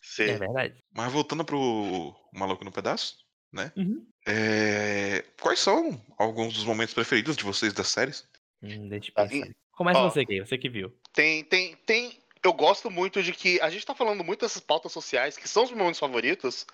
[0.00, 0.22] Sim.
[0.24, 0.82] É verdade.
[0.94, 3.16] Mas voltando pro Maluco no Pedaço,
[3.52, 3.72] né?
[3.76, 4.06] Uhum.
[4.26, 8.26] É, Quais são alguns dos momentos preferidos de vocês das séries?
[8.62, 9.34] Hum, deixa eu pensar.
[9.48, 10.08] e- Começa ó.
[10.08, 10.92] você, Kay, você que viu.
[11.12, 12.18] Tem, tem, tem.
[12.42, 13.60] Eu gosto muito de que.
[13.60, 16.66] A gente tá falando muito dessas pautas sociais, que são os meus momentos favoritos.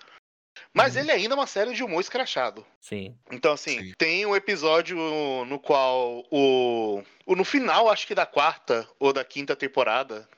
[0.73, 1.01] Mas Uhum.
[1.01, 2.65] ele ainda é uma série de humor escrachado.
[2.79, 3.17] Sim.
[3.31, 3.93] Então, assim, Sim.
[3.97, 4.97] tem um episódio
[5.45, 7.35] no qual o, o.
[7.35, 10.29] No final, acho que da quarta ou da quinta temporada,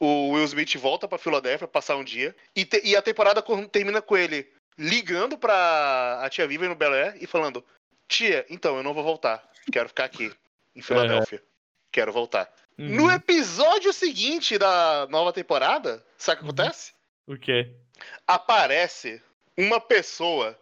[0.00, 2.34] o Will Smith volta pra Filadélfia passar um dia.
[2.56, 4.48] E, te- e a temporada com- termina com ele
[4.78, 7.64] ligando pra a tia Vivian no Bel Air e falando:
[8.06, 9.46] Tia, então, eu não vou voltar.
[9.70, 10.32] Quero ficar aqui,
[10.74, 11.42] em Filadélfia.
[11.90, 12.50] Quero voltar.
[12.78, 13.10] No Uhum.
[13.10, 16.54] episódio seguinte da nova temporada, sabe o que Uhum.
[16.54, 16.92] acontece?
[17.26, 17.74] O quê?
[18.26, 19.20] Aparece
[19.56, 20.56] uma pessoa,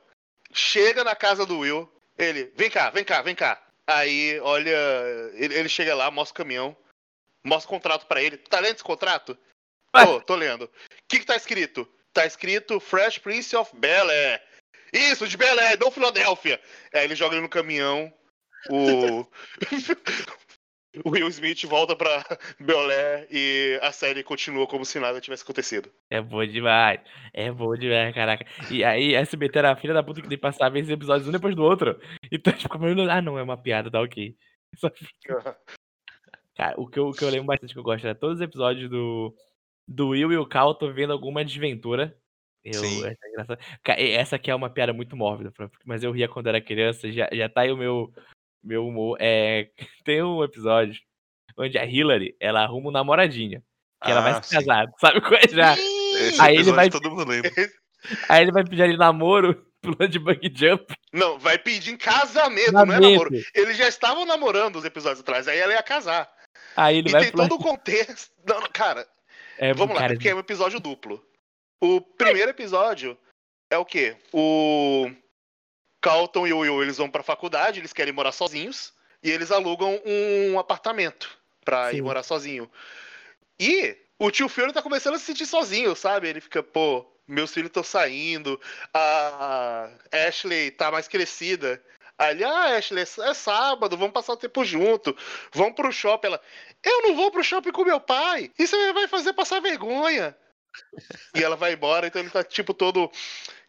[0.52, 3.62] chega na casa do Will, ele, vem cá, vem cá, vem cá.
[3.86, 4.76] Aí, olha,
[5.34, 6.76] ele, ele chega lá, mostra o caminhão,
[7.44, 8.38] mostra o contrato pra ele.
[8.38, 9.38] Tá lendo esse contrato?
[9.94, 10.04] Ué.
[10.04, 10.64] Tô, tô lendo.
[10.64, 10.70] O
[11.06, 11.88] que que tá escrito?
[12.16, 14.40] Tá escrito Fresh Prince of Bel-Air.
[14.90, 16.58] Isso, de Bel-Air, não Filadélfia.
[16.94, 18.10] Aí ele joga ele no caminhão,
[18.70, 19.20] o...
[21.04, 22.24] o Will Smith volta pra
[22.58, 25.92] Bel-Air e a série continua como se nada tivesse acontecido.
[26.08, 27.00] É bom demais.
[27.34, 28.46] É bom demais, caraca.
[28.70, 31.32] E aí, SBT era a filha da puta que tem que passar esses episódios um
[31.32, 32.00] depois do outro.
[32.32, 34.34] Então, tipo, como eu- ah, não, é uma piada, tá ok.
[34.76, 35.58] Só fica-
[36.56, 38.42] Cara, o que, eu, o que eu lembro bastante que eu gosto é todos os
[38.42, 39.36] episódios do,
[39.86, 42.16] do Will e o Cal tô vendo alguma desventura.
[42.64, 43.02] Eu, Sim.
[43.38, 43.58] essa,
[43.90, 45.52] é essa aqui é uma piada muito mórbida,
[45.84, 48.12] mas eu ria quando era criança, já, já tá aí o meu,
[48.62, 49.16] meu humor.
[49.20, 49.70] É,
[50.04, 51.00] tem um episódio
[51.56, 53.62] onde a Hillary, ela arruma um namoradinho.
[54.02, 54.56] Que ela vai Ah, se sim.
[54.56, 55.74] casar, sabe qual é já?
[55.74, 57.50] Esse Aí ele vai- todo mundo lembra.
[58.28, 60.92] Aí ele vai pedir ali namoro, pulando de bug jump.
[61.12, 63.30] Não, vai pedir em casamento, não é namoro.
[63.54, 66.30] Eles já estavam namorando os episódios atrás, aí ela ia casar.
[66.76, 67.48] Aí ele e vai tem pular.
[67.48, 68.30] todo o contexto.
[68.46, 69.06] Não, cara,
[69.58, 71.24] É, vamos lá, cara, porque é um episódio duplo.
[71.80, 73.18] O primeiro episódio
[73.70, 74.16] é o quê?
[74.32, 75.10] O
[76.00, 78.92] Carlton e o Will, eles vão pra faculdade, eles querem morar sozinhos,
[79.22, 82.02] e eles alugam um apartamento pra ir Sim.
[82.02, 82.70] morar sozinho.
[83.58, 86.28] E o tio Fiore tá começando a se sentir sozinho, sabe?
[86.28, 88.60] Ele fica, pô, meus filhos estão saindo,
[88.94, 91.82] a Ashley tá mais crescida.
[92.18, 95.14] Ali, ah, Ashley, é sábado, vamos passar o tempo junto,
[95.52, 96.28] vamos pro shopping.
[96.28, 96.40] Ela,
[96.82, 100.34] eu não vou pro shopping com meu pai, isso vai fazer passar vergonha.
[101.34, 103.10] E ela vai embora, então ele tá tipo todo.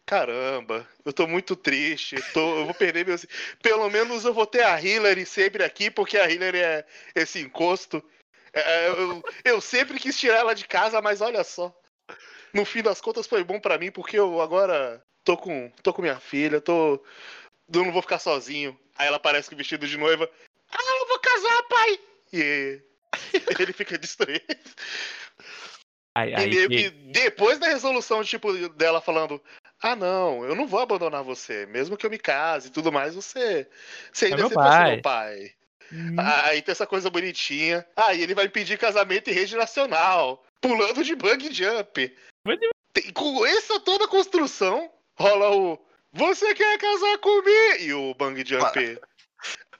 [0.06, 3.26] Caramba, eu tô muito triste, tô, eu vou perder meus.
[3.62, 8.02] Pelo menos eu vou ter a Hillary sempre aqui, porque a Hillary é esse encosto.
[8.52, 11.74] É, eu, eu sempre quis tirar ela de casa, mas olha só.
[12.54, 16.00] No fim das contas foi bom pra mim, porque eu agora tô com, tô com
[16.00, 17.02] minha filha, tô.
[17.72, 18.78] Eu não vou ficar sozinho.
[18.96, 20.28] Aí ela aparece com vestido de noiva.
[20.70, 22.00] Ah, eu vou casar, pai!
[22.32, 22.80] E
[23.60, 24.44] ele fica destruído.
[26.14, 29.40] Aí, E meio que- depois da resolução, tipo, dela falando:
[29.80, 31.64] Ah, não, eu não vou abandonar você.
[31.66, 33.68] Mesmo que eu me case e tudo mais, você.
[34.12, 35.52] Você ainda meu sempre vai ser pai." meu pai.
[35.90, 37.86] Hum, Aí tem essa coisa bonitinha.
[37.96, 40.44] Aí ele vai pedir casamento em rede nacional.
[40.60, 42.14] Pulando de bug jump.
[42.92, 45.87] Tem- com essa toda a construção, rola o.
[46.12, 47.76] Você quer casar comigo?
[47.80, 48.98] E o bang jump.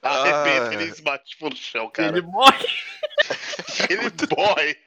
[0.01, 0.73] Arrebenta, Ah.
[0.73, 2.17] ele esbate tipo, no chão, cara.
[2.17, 2.67] Ele morre.
[3.89, 4.77] Ele boy.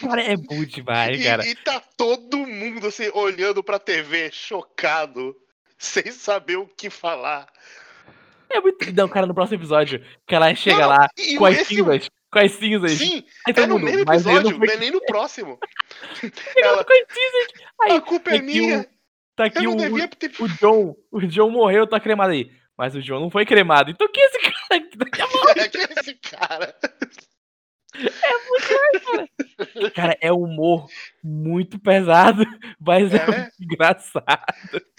[0.00, 1.44] Cara, é bom demais, cara.
[1.46, 5.34] E, e tá todo mundo assim, olhando pra TV, chocado,
[5.78, 7.46] sem saber o que falar.
[8.50, 8.92] É muito.
[8.92, 11.08] Não, cara, no próximo episódio, que ela chega Não, lá
[11.38, 12.08] com as esse- cinzas.
[12.30, 12.92] Com as cinzas.
[12.92, 15.58] Sim, Aí é no mundo, mesmo episódio, não foi não é nem no próximo.
[16.20, 17.68] chegando Ela, com as cinzas.
[17.82, 18.80] Aí, a culpa é minha.
[18.80, 18.86] o-
[19.36, 20.32] tá aqui Eu não o, devia ter.
[20.40, 20.94] o John.
[21.10, 22.50] O John morreu, tá cremado aí.
[22.76, 23.90] Mas o John não foi cremado.
[23.90, 25.26] Então quem é esse cara que daqui a
[25.62, 26.74] É que é esse cara.
[29.94, 30.86] Cara, é humor
[31.22, 32.42] muito pesado,
[32.80, 33.26] mas é, É.
[33.26, 34.46] muito engraçado.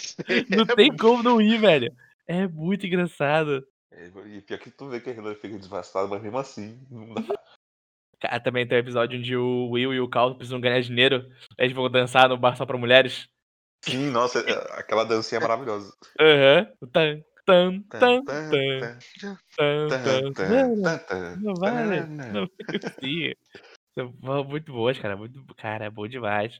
[0.55, 1.91] Não tem como não ir, velho.
[2.27, 3.65] É muito engraçado.
[3.91, 7.13] É, E pior que tu vê que a Hillary fica desvastada, mas mesmo assim, não
[7.15, 7.23] dá.
[8.19, 11.27] Cara, também tem um episódio onde o Will e o Cal precisam ganhar dinheiro.
[11.57, 13.27] Eles vão dançar no bar só pra mulheres.
[13.83, 15.93] Sim, nossa, é- aquela dancinha é maravilhosa.
[16.19, 16.65] Aham.
[16.91, 17.01] Tá.
[17.45, 18.97] Tan, Tan, tan, tan, tan,
[19.57, 20.97] tan, tan, tan, tan.
[20.99, 21.99] tan, Não, vale.
[22.07, 22.47] Não.
[23.97, 25.17] São muito boas, cara.
[25.17, 26.57] Muito, cara, é bom demais.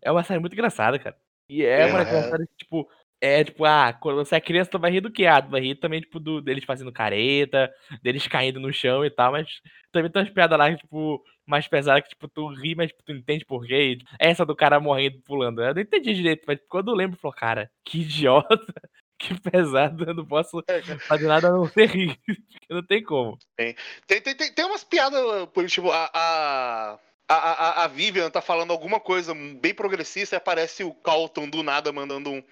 [0.00, 1.14] É uma série muito engraçada, cara.
[1.50, 2.30] E é uma daquelas É.
[2.30, 2.88] séries que, tipo,
[3.22, 5.24] é tipo, ah, quando você é criança, tu vai rir do que?
[5.24, 9.10] Ah, tu vai rir também, tipo, do, deles fazendo careta, deles caindo no chão e
[9.10, 9.48] tal, mas
[9.92, 13.12] também tem umas piadas lá, tipo, mais pesadas que, tipo, tu ri, mas tipo, tu
[13.12, 13.98] entende por quê.
[14.18, 15.62] Essa do cara morrendo pulando.
[15.62, 18.48] Eu não entendi direito, mas quando eu lembro, eu falo, cara, que idiota,
[19.16, 22.18] que pesado, eu não posso É, fazer nada a não ser rir.
[22.68, 23.38] Não tem como.
[23.54, 25.20] Tem, tem, tem, tem umas piadas,
[25.52, 26.98] por tipo, a, a,
[27.28, 31.62] a, a, a Vivian tá falando alguma coisa bem progressista e aparece o Carlton do
[31.62, 32.42] nada mandando um.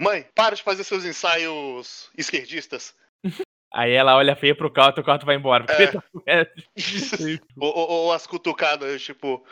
[0.00, 2.94] Mãe, para de fazer seus ensaios esquerdistas.
[3.70, 5.66] Aí ela olha feia pro Calto e o Calto vai embora.
[6.26, 6.46] É.
[7.60, 9.46] ou, ou- ou as cutucadas, tipo,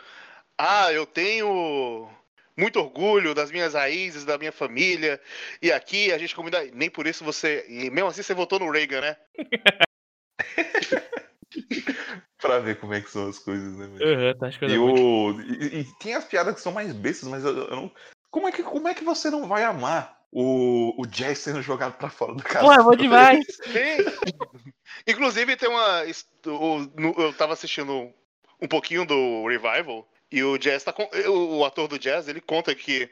[0.57, 2.09] ah, eu tenho
[2.57, 5.21] muito orgulho das minhas raízes, da minha família,
[5.61, 6.63] e aqui a gente combina.
[6.73, 7.63] Nem por isso você.
[7.69, 9.17] E mesmo assim você votou no Reagan, né?
[12.41, 13.85] Pra ver como é que são as coisas, né?
[14.01, 14.99] Aham, tá E, muito.
[14.99, 15.41] o...
[15.41, 17.93] e, e tem as piadas que são mais bestas, mas eu, eu não.
[18.31, 21.93] Como é, que, como é que você não vai amar o, o Jazz sendo jogado
[21.93, 22.67] pra fora do carro?
[22.67, 23.45] Pô, é bom demais.
[23.65, 24.41] Sim.
[25.07, 26.03] Inclusive tem uma.
[26.45, 28.13] Eu tava assistindo
[28.61, 30.07] um pouquinho do Revival.
[30.31, 31.09] E o Jazz tá com.
[31.27, 33.09] O, o ator do Jazz, ele conta que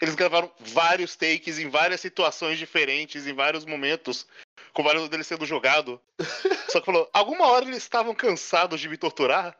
[0.00, 4.26] eles gravaram vários takes em várias situações diferentes, em vários momentos,
[4.74, 6.00] com vários deles sendo jogado.
[6.70, 9.56] Só que falou, alguma hora eles estavam cansados de me torturar.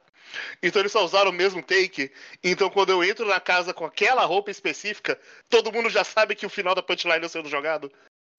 [0.63, 2.13] Então eles só usaram o mesmo take.
[2.43, 5.19] Então quando eu entro na casa com aquela roupa específica,
[5.49, 7.93] todo mundo já sabe que o final da punchline é sendo jogado.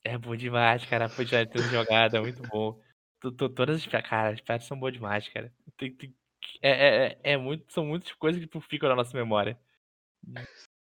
[0.04, 1.06] É bom demais, cara.
[1.06, 2.82] A quantidade de jogada é muito bom.
[3.22, 5.54] To- to- Todas as cara, as piadas são boas demais, cara.
[5.78, 6.16] Tem- tem-
[6.62, 9.60] É, é, é, é muito, são muitas coisas que ficam na nossa memória.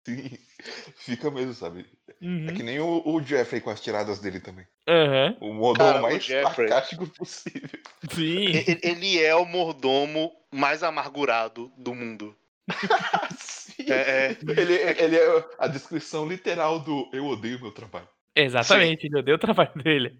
[0.05, 0.37] Sim,
[0.97, 1.85] fica mesmo, sabe?
[2.07, 2.53] É Uhum.
[2.53, 4.65] que nem o, o Jeffrey com as tiradas dele também.
[4.87, 5.37] Aham.
[5.41, 7.79] O modo Cara, mais sarcástico possível.
[8.09, 8.45] Sim.
[8.83, 12.35] Ele é o mordomo mais amargurado do mundo.
[13.37, 13.85] Sim.
[13.89, 18.07] É, é, Ele, ele é a descrição literal do eu odeio meu trabalho.
[18.35, 20.19] Exatamente, ele odeia o trabalho dele.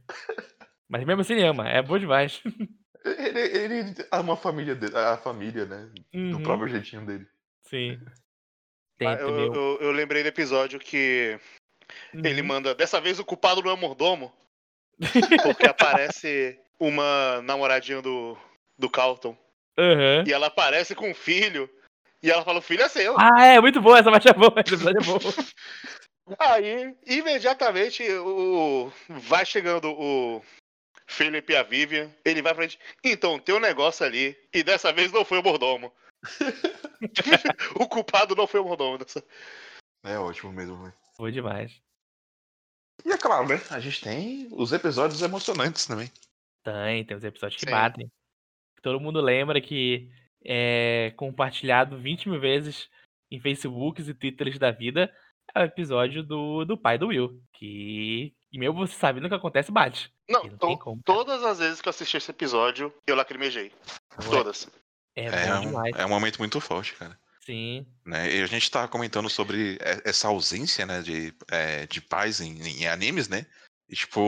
[0.89, 2.41] Mas mesmo assim ele ama, é bom demais.
[3.03, 5.89] Ele, ele ama a família dele, a família, né?
[6.13, 7.27] Do Uhum, próprio jeitinho dele.
[7.63, 7.99] Sim.
[9.07, 11.39] Ah, eu, também o- eu- eu lembrei do episódio que
[12.13, 12.47] ele Uhum.
[12.47, 12.75] manda.
[12.75, 14.33] Dessa vez o culpado não é o mordomo.
[15.57, 18.37] Porque aparece uma namoradinha do,
[18.77, 19.35] do Carlton.
[19.77, 20.23] Aham.
[20.27, 21.69] E ela aparece com um filho.
[22.21, 23.15] E ela fala: o filho é seu.
[23.17, 25.17] Ah, é, muito bom, essa parte é boa, esse episódio é bom.
[26.39, 30.41] Aí, imediatamente, o, vai chegando o
[31.07, 32.09] Felipe e a Vivian.
[32.23, 32.79] Ele vai pra gente.
[33.03, 34.37] Então, tem um negócio ali.
[34.53, 35.91] E dessa vez não foi o mordomo.
[37.75, 38.97] o culpado não foi o mordomo.
[38.97, 39.23] Dessa...
[40.03, 40.93] É ótimo mesmo, né?
[41.17, 41.81] Bom demais.
[43.05, 43.61] E é claro, né?
[43.69, 46.11] A gente tem os episódios emocionantes também.
[46.63, 47.71] Tem, tem os episódios que Sim.
[47.71, 48.11] batem.
[48.81, 50.09] Todo mundo lembra que
[50.43, 52.89] é compartilhado 20 mil vezes
[53.29, 55.13] em Facebooks e Twitters da vida
[55.53, 57.41] é o episódio do, do pai do Will.
[57.53, 60.11] Que, e mesmo você sabendo o que acontece, bate.
[60.29, 63.71] Não, não to- todas as vezes que eu assisti esse episódio, eu lacrimejei.
[64.29, 64.69] Todas.
[65.15, 67.19] É, É, um, é um momento muito forte, cara.
[67.45, 67.85] Sim.
[68.05, 68.37] Né?
[68.37, 72.87] E a gente tá comentando sobre essa ausência, né, de, é, de pais em, em
[72.87, 73.45] animes, né?
[73.89, 74.19] E, tipo,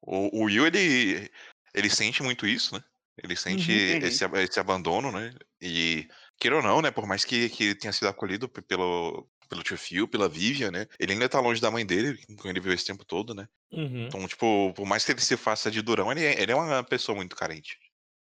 [0.00, 1.30] o, o Will, ele,
[1.74, 2.82] ele sente muito isso, né?
[3.22, 4.06] Ele sente Uhum, uhum.
[4.06, 5.34] esse, esse abandono, né?
[5.60, 6.08] E,
[6.38, 9.62] queira ou não, né, por mais que, que ele tenha sido acolhido pe- pelo, pelo
[9.62, 10.86] tio Phil, pela Vivian, né?
[10.98, 13.46] Ele ainda tá longe da mãe dele, com ele viveu esse tempo todo, né?
[13.70, 14.06] Uhum.
[14.06, 16.82] Então, tipo, por mais que ele se faça de durão, ele, é- ele é uma
[16.84, 17.78] pessoa muito carente.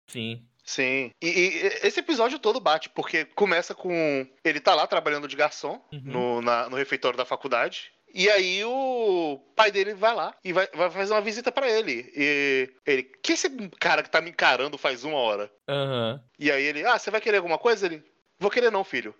[0.09, 0.47] Sim.
[0.67, 1.13] Sim.
[1.23, 1.57] E, e
[1.87, 4.27] esse episódio todo bate, porque começa com.
[4.45, 6.03] Ele tá lá trabalhando de garçom Uhum.
[6.05, 7.93] no, na- no refeitório da faculdade.
[8.13, 12.11] E aí o pai dele vai lá e vai, vai fazer uma visita pra ele.
[12.17, 13.03] E ele.
[13.23, 13.49] Que esse
[13.79, 15.51] cara que tá me encarando faz uma hora?
[15.69, 16.21] Aham.
[16.39, 17.87] E aí ele, ah, você vai querer alguma coisa?
[17.87, 18.03] Ele,
[18.39, 19.15] vou querer não, filho.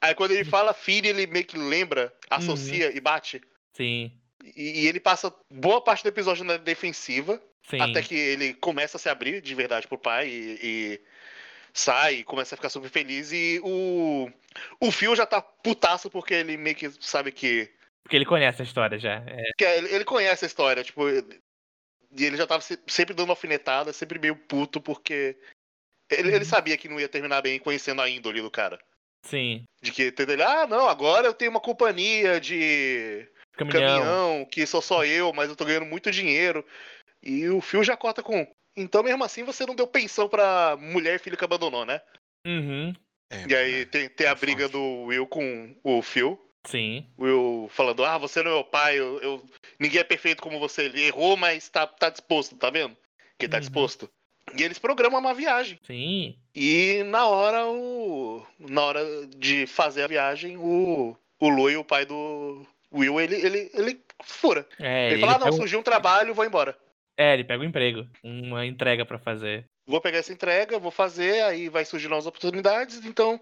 [0.00, 3.40] Aí quando ele fala filho, ele meio que lembra, associa e bate.
[3.72, 4.12] Sim.
[4.56, 7.80] E, e ele passa boa parte do episódio na defensiva, Sim.
[7.80, 11.00] até que ele começa a se abrir de verdade pro pai e, e
[11.72, 13.32] sai e começa a ficar super feliz.
[13.32, 14.30] E o,
[14.80, 17.70] o Phil já tá putaço porque ele meio que sabe que.
[18.02, 19.22] Porque ele conhece a história já.
[19.26, 19.42] É.
[19.56, 21.08] que ele, ele conhece a história, tipo.
[21.08, 25.36] E ele já tava se- sempre dando alfinetada, sempre meio puto, porque.
[26.10, 26.44] Ele, ele Uhum.
[26.44, 28.78] sabia que não ia terminar bem conhecendo a índole do cara.
[29.24, 29.64] Sim.
[29.80, 30.34] De que entendeu?
[30.34, 33.80] ele, ah, não, agora eu tenho uma companhia de Caminhão.
[34.00, 36.66] caminhão, que sou só eu, mas eu tô ganhando muito dinheiro.
[37.22, 38.46] E o Phil já corta com.
[38.76, 42.00] Então, mesmo assim, você não deu pensão pra mulher e filho que abandonou, né?
[42.46, 42.92] Uhum.
[43.30, 43.84] É, E aí né?
[43.84, 46.38] tem, tem a é briga do Will com o Phil.
[46.66, 47.06] Sim.
[47.16, 49.44] O Will falando, ah, você não é meu pai, eu, eu-
[49.78, 50.82] ninguém é perfeito como você.
[50.84, 52.96] Ele errou, mas tá, tá disposto, tá vendo?
[53.38, 53.60] Que ele tá Uhum.
[53.60, 54.10] disposto.
[54.56, 55.78] E eles programam uma viagem.
[55.86, 56.36] Sim.
[56.54, 58.44] E na hora, o.
[58.58, 61.16] Na hora de fazer a viagem, o.
[61.40, 64.64] O Lui, o pai do Will, ele, ele, ele fura.
[64.78, 65.52] É, Ele, ele, fala, ah, não, um...
[65.52, 66.76] surgiu um trabalho, vou embora.
[67.22, 69.68] É, ele pega um emprego, uma entrega pra fazer.
[69.86, 73.40] Vou pegar essa entrega, vou fazer, aí vai surgir novas oportunidades, então.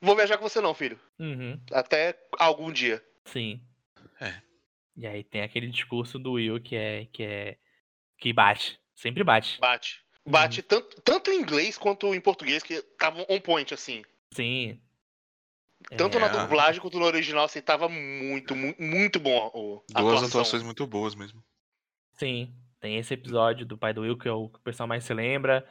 [0.00, 0.98] Vou viajar com você não, filho.
[1.18, 1.60] Uhum.
[1.72, 3.04] Até algum dia.
[3.24, 3.60] Sim.
[4.20, 4.40] É.
[4.96, 7.06] E aí tem aquele discurso do Will que é.
[7.06, 7.58] que é.
[8.18, 8.80] que bate.
[8.94, 9.58] Sempre bate.
[9.58, 10.04] Bate.
[10.24, 10.32] Uhum.
[10.32, 14.02] Bate tanto, tanto em inglês quanto em português, que tava on point, assim.
[14.32, 14.80] Sim.
[15.96, 20.28] Tanto É, na dublagem quanto no original, assim, tava muito, muito, muito bom Duas atuação.
[20.28, 21.42] atuações muito boas mesmo.
[22.14, 22.52] Sim.
[22.80, 25.12] Tem esse episódio do pai do Will, que é o que o pessoal mais se
[25.14, 25.66] lembra.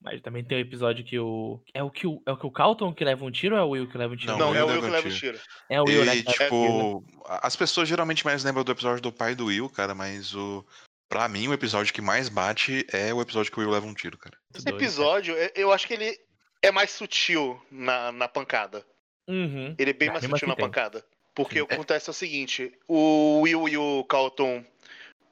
[0.00, 1.62] Mas também tem o episódio que o.
[1.72, 3.64] É o que o, é o, que o Calton que leva um tiro ou é
[3.64, 4.32] o Will que leva um tiro?
[4.32, 5.38] Não, Não, o é o Will que leva leva um o tiro.
[5.70, 6.16] É o Will, né?
[6.16, 7.06] E, que leva o tiro.
[7.06, 10.34] tipo, a- as pessoas geralmente mais lembram do episódio do pai do Will, cara, mas
[10.34, 10.64] o.
[11.08, 13.94] Pra mim, o episódio que mais bate é o episódio que o Will leva um
[13.94, 14.36] tiro, cara.
[14.54, 16.16] Esse episódio, eu- acho que ele
[16.62, 18.84] é mais sutil na, na pancada.
[19.28, 19.74] Uhum.
[19.78, 20.64] Ele é bem mais sutil assim na tem.
[20.64, 21.04] pancada.
[21.34, 21.60] Porque Sim.
[21.62, 24.64] o que acontece é o seguinte: o Will e o Carlton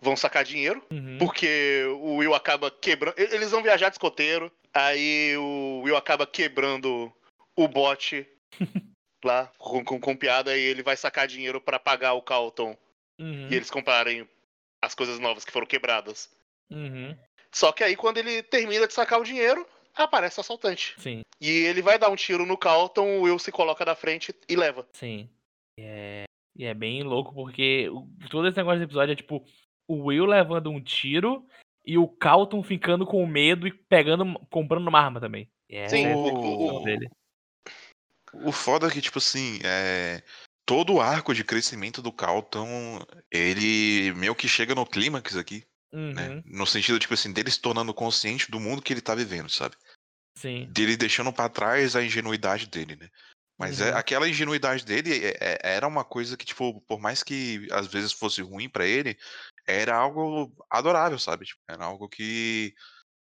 [0.01, 1.19] vão sacar dinheiro, Uhum.
[1.19, 3.15] porque o Will acaba quebrando.
[3.19, 7.13] Eles vão viajar de escoteiro, aí o Will acaba quebrando
[7.57, 8.27] o bote
[9.25, 12.77] lá com, com, com piada e ele vai sacar dinheiro pra pagar o Carlton
[13.19, 13.49] Uhum.
[13.51, 14.27] e eles comprarem
[14.83, 16.31] as coisas novas que foram quebradas.
[16.71, 17.15] Uhum.
[17.53, 20.95] Só que aí quando ele termina de sacar o dinheiro, aparece o assaltante.
[20.99, 24.35] Sim, E ele vai dar um tiro no Carlton, o Will se coloca na frente
[24.49, 24.87] e leva.
[24.95, 25.29] sim.
[25.79, 26.25] E é,
[26.57, 27.89] e é bem louco porque
[28.31, 29.45] todo esse negócio do episódio é tipo
[29.91, 31.45] o Will levando um tiro
[31.85, 35.51] e o Calton ficando com medo e pegando, comprando uma arma também.
[35.69, 37.09] Essa Sim, é a o- o- dele.
[38.33, 40.23] O foda é que, tipo assim, é...
[40.65, 46.29] todo o arco de crescimento do Calton, ele meio que chega no clímax aqui, né?
[46.29, 46.43] Uhum.
[46.45, 49.75] No sentido, tipo assim, dele se tornando consciente do mundo que ele tá vivendo, sabe?
[50.37, 50.69] Sim.
[50.71, 53.09] Dele deixando pra trás a ingenuidade dele, né?
[53.59, 53.97] Mas é, Uhum.
[53.99, 58.13] aquela ingenuidade dele é- é- era uma coisa que, tipo, por mais que às vezes
[58.13, 59.19] fosse ruim pra ele,
[59.71, 61.47] era algo adorável, sabe?
[61.47, 62.75] Tipo, era algo que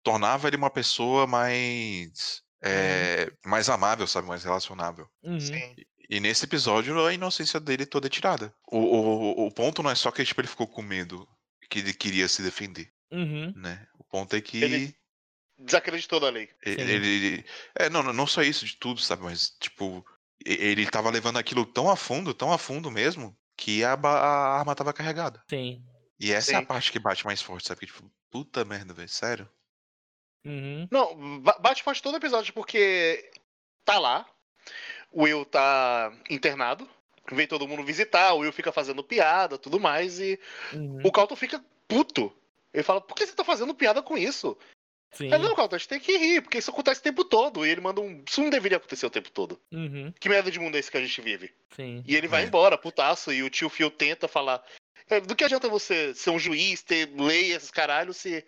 [0.02, 2.42] tornava ele uma pessoa mais.
[2.62, 4.28] é, mais amável, sabe?
[4.28, 5.08] Mais relacionável.
[5.22, 5.38] Uhum.
[6.08, 8.54] E nesse episódio a inocência dele toda é tirada.
[8.70, 11.26] O, o, o ponto não é só que tipo, ele ficou com medo,
[11.70, 13.52] que ele queria se defender, Uhum.
[13.56, 13.86] né?
[13.98, 14.96] O ponto é que Ele-
[15.58, 16.48] Desacreditou da lei.
[16.66, 16.90] ele, Sim.
[16.90, 17.44] ele-
[17.78, 19.22] é não, não só isso de tudo, sabe?
[19.22, 20.04] Mas tipo
[20.44, 24.74] ele tava levando aquilo tão a fundo, tão a fundo mesmo, que a, a arma
[24.74, 25.42] tava carregada.
[25.48, 25.82] Sim.
[26.24, 26.64] E essa é a Sim.
[26.64, 27.80] parte que bate mais forte, sabe?
[27.80, 29.48] Que, tipo, puta merda, velho, sério?
[30.44, 30.86] Uhum.
[30.90, 33.30] Não, ba- bate forte todo episódio porque
[33.84, 34.26] tá lá,
[35.10, 36.88] o Will tá internado,
[37.32, 40.38] vem todo mundo visitar, o Will fica fazendo piada, tudo mais, e
[40.72, 41.00] Uhum.
[41.04, 42.34] o Calton fica puto.
[42.72, 44.56] Ele fala, por que você tá fazendo piada com isso?
[45.12, 45.26] Sim.
[45.32, 47.64] Ele, não, Calton, a gente tem que rir, porque isso acontece o tempo todo.
[47.64, 48.24] E ele manda um.
[48.28, 49.60] Isso não deveria acontecer o tempo todo.
[49.70, 50.12] Uhum.
[50.18, 51.54] Que merda de mundo é esse que a gente vive?
[51.76, 52.02] Sim.
[52.04, 52.46] E ele vai É.
[52.46, 54.60] embora, putaço, e o tio Phil tenta falar.
[55.10, 58.44] "É, Do que adianta você ser um juiz, ter lei, esses caralhos, se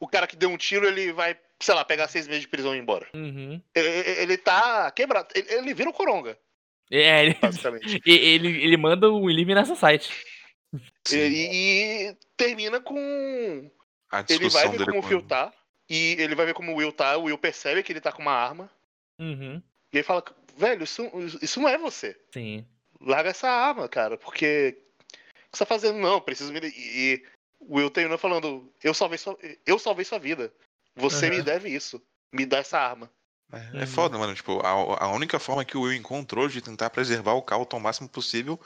[0.00, 2.74] o cara que deu um tiro, ele vai, sei lá, pegar seis meses de prisão
[2.74, 3.08] e ir embora.
[3.14, 3.60] Uhum.
[3.74, 3.88] Ele,
[4.20, 5.28] ele tá quebrado.
[5.34, 6.38] Ele, ele vira o coronga,
[6.90, 8.00] É, ele, basicamente.
[8.06, 10.10] ele, ele manda um Elimination Site.
[11.12, 11.16] e,
[12.10, 13.70] e termina com.
[14.10, 15.52] A Ele vai ver como o Phil tá.
[15.88, 17.16] E ele vai ver como o Will tá.
[17.16, 18.70] O Will percebe que ele tá com uma arma.
[19.20, 19.62] Uhum.
[19.92, 20.22] E ele fala,
[20.56, 21.08] velho, isso,
[21.40, 22.16] isso não é você.
[22.32, 22.66] Sim.
[23.00, 24.76] larga essa arma, cara, porque.
[25.48, 25.98] O que você tá fazendo?
[25.98, 26.60] Não, preciso me.
[26.62, 27.22] E,
[27.58, 30.52] o Will termina falando: eu salvei sua, eu salvei sua vida.
[30.94, 31.44] Você me Aham.
[31.44, 32.02] deve isso.
[32.32, 33.10] Me dá essa arma.
[33.52, 33.82] É, Uhum.
[33.82, 34.34] é foda, mano.
[34.34, 37.80] Tipo, a, a única forma que o Will encontrou de tentar preservar o Calton o
[37.80, 38.60] máximo possível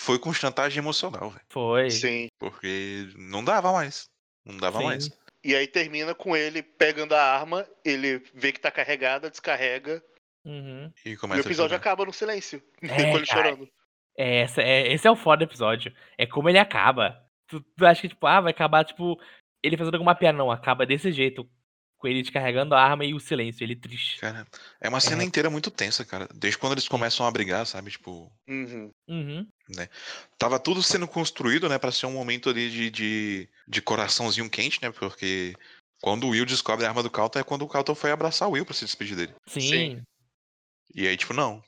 [0.00, 1.44] foi com chantagem emocional, velho.
[1.48, 1.90] Foi.
[1.90, 2.28] Sim.
[2.38, 4.04] Porque não dava mais.
[4.44, 4.84] Não dava Sim.
[4.84, 5.10] mais.
[5.42, 10.04] E aí termina com ele pegando a arma, ele vê que tá carregada, descarrega.
[10.44, 10.92] Uhum.
[11.04, 12.62] E E começa o episódio acaba no silêncio.
[12.82, 13.42] É, com ele cara.
[13.42, 13.68] chorando.
[14.16, 15.94] É, essa, é, esse é o foda do episódio.
[16.16, 17.22] É como ele acaba.
[17.48, 19.20] Tu, tu acha que, tipo, ah, vai acabar, tipo,
[19.62, 20.36] ele fazendo alguma piada.
[20.38, 21.48] Não, acaba desse jeito.
[21.98, 24.20] Com ele descarregando a arma e o silêncio, ele triste.
[24.20, 24.46] Cara,
[24.82, 25.24] é uma cena É.
[25.24, 26.28] inteira muito tensa, cara.
[26.34, 27.90] Desde quando eles começam a brigar, sabe?
[27.90, 28.90] Tipo, Uhum.
[29.08, 29.46] Uhum.
[30.38, 34.78] tava tudo sendo construído, né, pra ser um momento ali de, de, de coraçãozinho quente,
[34.82, 34.90] né?
[34.92, 35.54] Porque
[36.02, 38.52] quando o Will descobre a arma do Calton é quando o Calton foi abraçar o
[38.52, 39.34] Will pra se despedir dele.
[39.46, 39.60] Sim.
[39.62, 40.02] Sim.
[40.94, 41.62] E aí, tipo, não.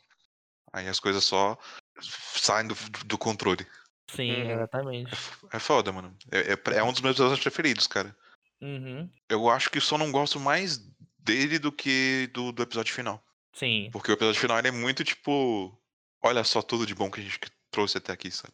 [0.75, 1.57] Aí as coisas só
[2.01, 2.75] saem do,
[3.07, 3.67] do controle.
[4.11, 4.51] Sim, Uhum.
[4.53, 5.11] exatamente.
[5.53, 6.17] É foda, mano.
[6.31, 8.17] É, é- é um dos meus episódios preferidos, cara.
[8.61, 9.09] Uhum.
[9.29, 10.79] Eu acho que só não gosto mais
[11.19, 13.23] dele do que do, do episódio final.
[13.53, 13.91] Sim.
[13.93, 15.77] Porque o episódio final ele é muito, tipo.
[16.23, 17.39] olha só tudo de bom que a gente
[17.71, 18.53] trouxe até aqui, sabe?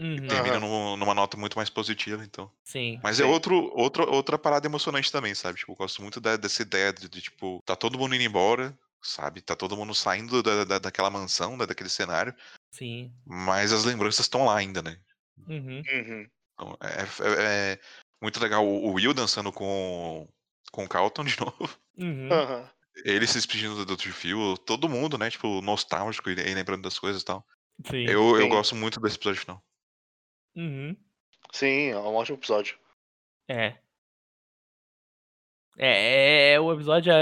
[0.00, 2.50] Uhum, Termina num- numa nota muito mais positiva, então.
[2.64, 2.98] Sim.
[3.02, 3.30] Mas é Sim.
[3.30, 5.58] outro, outro, outra parada emocionante também, sabe?
[5.58, 8.76] Tipo, eu gosto muito da- dessa ideia de, de, tipo, tá todo mundo indo embora,
[9.04, 9.40] sabe?
[9.40, 12.34] Tá todo mundo saindo da, da- daquela mansão, da- daquele cenário,
[12.70, 13.12] Sim.
[13.24, 14.98] mas as lembranças estão lá ainda, né?
[15.48, 15.82] Uhum.
[15.92, 16.30] Uhum.
[16.54, 17.80] Então, é, é- é
[18.22, 20.28] muito legal o Will dançando com,
[20.72, 21.78] com o Carlton de novo.
[21.98, 22.28] Uhum.
[23.04, 25.28] Ele se despedindo do Fio, todo mundo, né?
[25.30, 27.44] Tipo, nostálgico e lembrando das coisas e tal.
[27.90, 28.04] Sim.
[28.04, 28.48] Eu, eu Sim.
[28.48, 29.64] gosto muito desse episódio final.
[30.56, 30.96] Uhum.
[31.52, 32.78] Sim, é um ótimo episódio.
[33.48, 33.76] É.
[35.76, 37.12] É, é, é o episódio.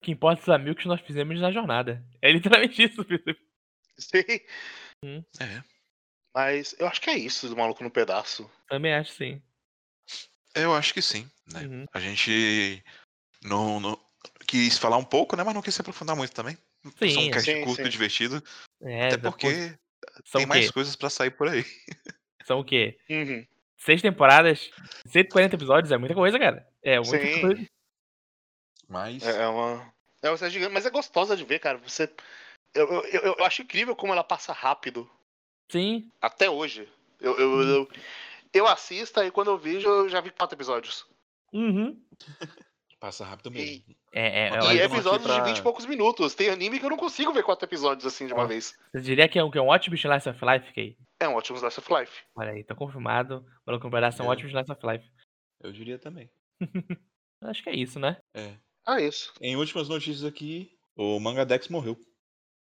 [0.00, 2.02] O que importa os amigos que nós fizemos na jornada.
[2.22, 3.04] É literalmente isso.
[3.04, 3.36] Felipe.
[3.98, 5.24] Sim.
[5.38, 5.62] É.
[6.34, 8.50] Mas eu acho que é isso do maluco no pedaço.
[8.66, 9.42] Também acho sim.
[10.54, 11.60] Eu acho que sim, né?
[11.66, 11.84] Uhum.
[11.92, 12.82] A gente
[13.44, 14.00] não, não-
[14.46, 15.44] quis falar um pouco, né?
[15.44, 16.56] Mas não quis se aprofundar muito também.
[16.84, 17.88] Só Sim, um cast sim, curto sim.
[17.88, 18.42] e divertido.
[18.82, 19.76] É, até porque
[20.24, 21.62] São tem mais coisas pra sair por aí.
[22.44, 22.98] São o quê?
[23.08, 23.46] Uhum.
[23.76, 24.70] Seis temporadas,
[25.06, 26.66] 140 episódios, é muita coisa, cara.
[26.82, 27.40] É muita Sim.
[27.40, 27.66] coisa.
[28.90, 29.22] Mas.
[29.22, 29.92] É, é uma.
[30.22, 31.78] É uma série gigante, mas é gostosa de ver, cara.
[31.78, 32.12] Você.
[32.74, 35.08] Eu, eu, eu- eu acho incrível como ela passa rápido.
[35.70, 36.10] Sim.
[36.20, 36.86] Até hoje.
[37.20, 37.62] Eu, eu, Hum.
[37.62, 37.88] eu,
[38.52, 41.06] eu assisto e quando eu vejo, eu já vi quatro episódios.
[41.52, 42.00] Uhum.
[42.98, 43.82] Passa rápido mesmo.
[44.12, 46.34] É, é, E E é- episódios pra- de 20 e poucos minutos.
[46.34, 48.74] Tem anime que eu não consigo ver quatro episódios assim de uma vez.
[48.92, 50.96] Você diria que é um, que é um ótimo Slice of Life, Kay?
[51.20, 52.22] É um ótimo Slice of Life.
[52.36, 53.44] Olha aí, tá confirmado.
[53.66, 55.10] Maluco pedaço é um ótimo Slice of Life.
[55.62, 56.30] Eu diria também.
[57.42, 58.18] Acho que é isso, né?
[58.34, 58.54] É.
[58.86, 59.32] Ah, isso.
[59.40, 61.98] Em últimas notícias aqui, o Mangadex morreu.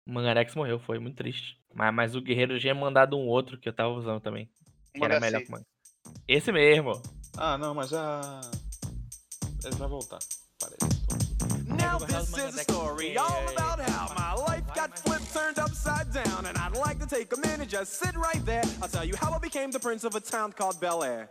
[0.06, 1.56] O Mangarex morreu, foi muito triste.
[1.74, 4.48] Mas, mas o Guerreiro já tinha mandado um outro que eu tava usando também.
[4.94, 5.66] Que era melhor que o Manga.
[6.26, 7.00] Esse mesmo.
[7.36, 8.40] Ah, não, mas a.
[9.64, 10.18] Ele vai voltar.
[10.58, 10.96] Parece.
[11.68, 16.46] Now this is a story all about how my life got flipped, turned upside down,
[16.46, 18.62] and I'd like to take a minute, just sit right there.
[18.80, 21.28] I'll tell you how I became the prince of a town called Bel Air.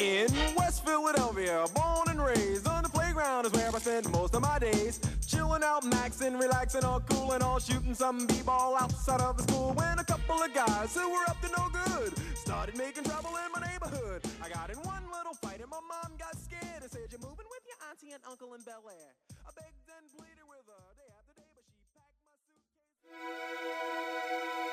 [0.00, 4.40] In West Philadelphia, born and raised on the playground is where I spend most of
[4.40, 4.98] my days.
[5.26, 9.74] Chilling out, maxing, relaxing, all cool and all shooting some b-ball outside of the school.
[9.74, 13.52] When a couple of guys who were up to no good started making trouble in
[13.52, 14.22] my neighborhood.
[14.42, 17.44] I got in one little fight and my mom got scared and said, "You're moving
[17.52, 19.12] with your auntie and uncle in Bel Air."
[19.44, 24.69] I begged and pleaded with her day after day, but she packed my suitcase.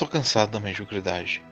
[0.00, 1.44] Tô cansado da mediocridade.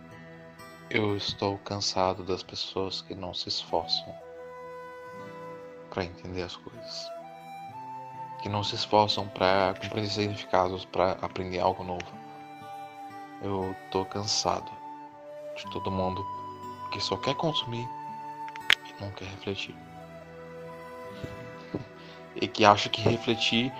[0.88, 4.14] Eu estou cansado das pessoas que não se esforçam
[5.90, 7.10] para entender as coisas.
[8.40, 12.10] Que não se esforçam para compreender significados, para aprender algo novo.
[13.42, 14.72] Eu tô cansado
[15.54, 16.24] de todo mundo
[16.90, 17.86] que só quer consumir
[18.86, 19.76] e não quer refletir.
[22.34, 23.70] E que acha que refletir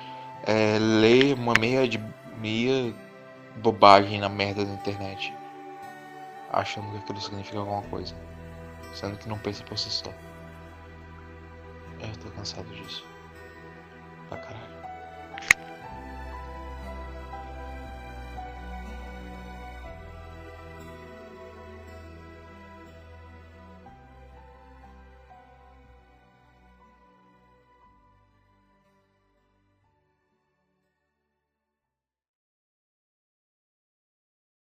[0.42, 1.98] é ler uma meia de
[2.36, 2.94] meia
[3.58, 5.34] bobagem na merda da internet,
[6.50, 8.14] achando que aquilo significa alguma coisa,
[8.94, 10.10] sendo que não pensa por si só.
[12.00, 13.04] Eu tô cansado disso.
[14.28, 14.77] Pra caralho.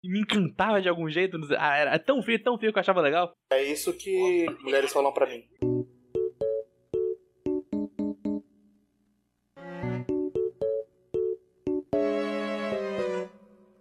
[0.03, 1.37] E me encantava de algum jeito.
[1.37, 3.33] não sei- Ah, era tão feio, tão feio que eu achava legal.
[3.51, 5.43] É isso que mulheres falam pra mim.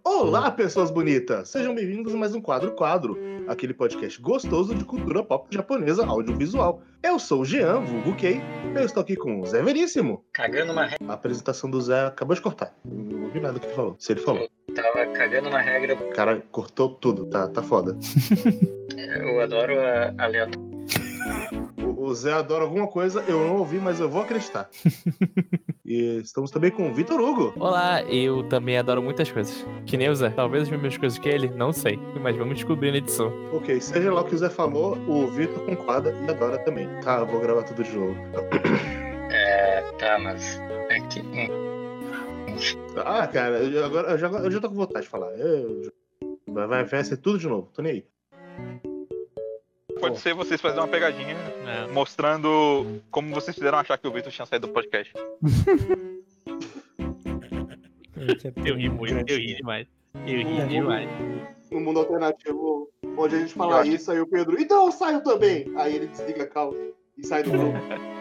[0.03, 1.49] Olá, pessoas bonitas!
[1.49, 3.17] Sejam bem-vindos a mais um Quadro Quadro,
[3.47, 6.81] aquele podcast gostoso de cultura pop japonesa audiovisual.
[7.03, 8.39] Eu sou o Jean, vulgo Kei,
[8.75, 10.25] eu estou aqui com o Zé Veríssimo.
[10.33, 12.73] Cagando uma A apresentação do Zé acabou de cortar.
[12.83, 13.95] Não ouvi nada do que ele falou.
[13.99, 14.49] Se ele falou.
[14.71, 15.95] Tava cagando uma regra.
[15.95, 17.97] O cara cortou tudo, tá, tá foda.
[18.97, 20.69] Eu adoro a aleatório.
[21.97, 24.69] O, Zé adora alguma coisa, eu não ouvi, mas eu vou acreditar.
[25.85, 27.53] e estamos também com o Vitor Hugo.
[27.57, 29.65] Olá, eu também adoro muitas coisas.
[29.85, 30.29] Que nem o Zé.
[30.29, 31.99] Talvez as mesmas coisas que ele, não sei.
[32.21, 33.31] Mas vamos descobrir na edição.
[33.53, 36.87] Ok, seja lá o que o Zé falou, o Vitor concorda e adora também.
[37.01, 38.15] Tá, vou gravar tudo de novo.
[39.31, 40.59] É, tá, mas
[40.89, 41.21] é que.
[42.97, 45.31] Ah, cara, eu, agora, eu, já, eu já tô com vontade de falar.
[45.37, 45.91] Eu-
[46.47, 48.05] vai, vai, vai ser tudo de novo, tô nem aí.
[49.99, 51.87] Pode ser vocês fazerem uma pegadinha É.
[51.91, 55.13] mostrando como vocês fizeram achar que o Vitor tinha saído do podcast.
[58.65, 59.87] Eu ri muito, eu ri demais.
[60.27, 61.09] Eu ri demais.
[61.71, 65.71] No mundo alternativo, onde a gente fala isso, aí o Pedro, então eu saio também.
[65.77, 66.69] Aí ele desliga a
[67.17, 67.77] e sai do grupo.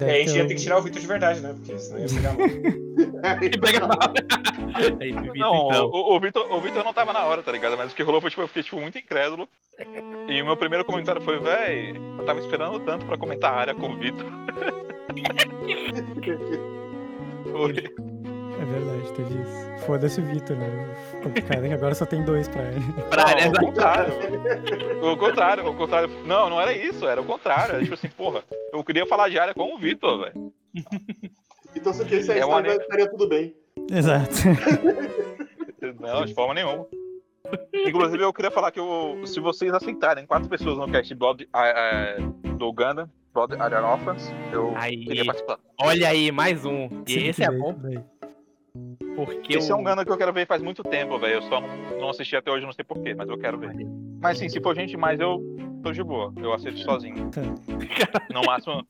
[0.00, 1.54] É, a gente ia ter que tirar o Vitor de verdade, né?
[1.54, 2.48] Porque senão ia pegar mal.
[3.60, 3.98] Pega mal.
[5.00, 5.86] Aí, Vitor, Não, então.
[5.86, 7.76] o, o, Vitor, o Vitor não tava na hora, tá ligado?
[7.76, 9.48] Mas o que rolou foi, tipo, eu fiquei tipo, muito incrédulo.
[10.28, 13.74] E o meu primeiro comentário foi, véi, eu tava esperando tanto pra comentar a área
[13.74, 14.26] com o Vitor.
[17.52, 18.15] Foi.
[18.60, 19.86] É verdade, teve isso.
[19.86, 20.96] Foda-se o Vitor, né?
[21.22, 22.80] Complicado é que agora só tem dois pra ele.
[23.10, 24.12] Pra área, Não, o contrário.
[25.02, 26.10] O contrário, o contrário.
[26.24, 27.74] Não, não era isso, era o contrário.
[27.74, 28.42] Era tipo assim, porra,
[28.72, 30.52] eu queria falar de área com o Vitor, velho.
[31.74, 33.54] Então se eu quisesse É uma estaria tudo bem.
[33.90, 34.32] Exato.
[36.00, 36.86] Não, de forma nenhuma.
[37.72, 42.16] Inclusive, eu queria falar que eu, se vocês aceitarem quatro pessoas no cast Blood, ah,
[42.58, 45.04] do Uganda, Blood Iron Orphans, eu Aí.
[45.04, 45.58] queria participar.
[45.78, 46.88] Olha aí, mais um.
[47.06, 48.02] E Sim, esse é bom bem.
[49.24, 51.34] Porque Esse é o- um Uganda que eu quero ver faz muito tempo, velho.
[51.34, 51.60] Eu só
[51.98, 53.72] não, assisti até hoje, não sei porquê, mas eu quero ver.
[54.20, 55.40] Mas sim, se for gente mais, eu
[55.82, 56.32] tô de boa.
[56.36, 57.30] Eu assisto sozinho.
[58.32, 58.86] No máximo,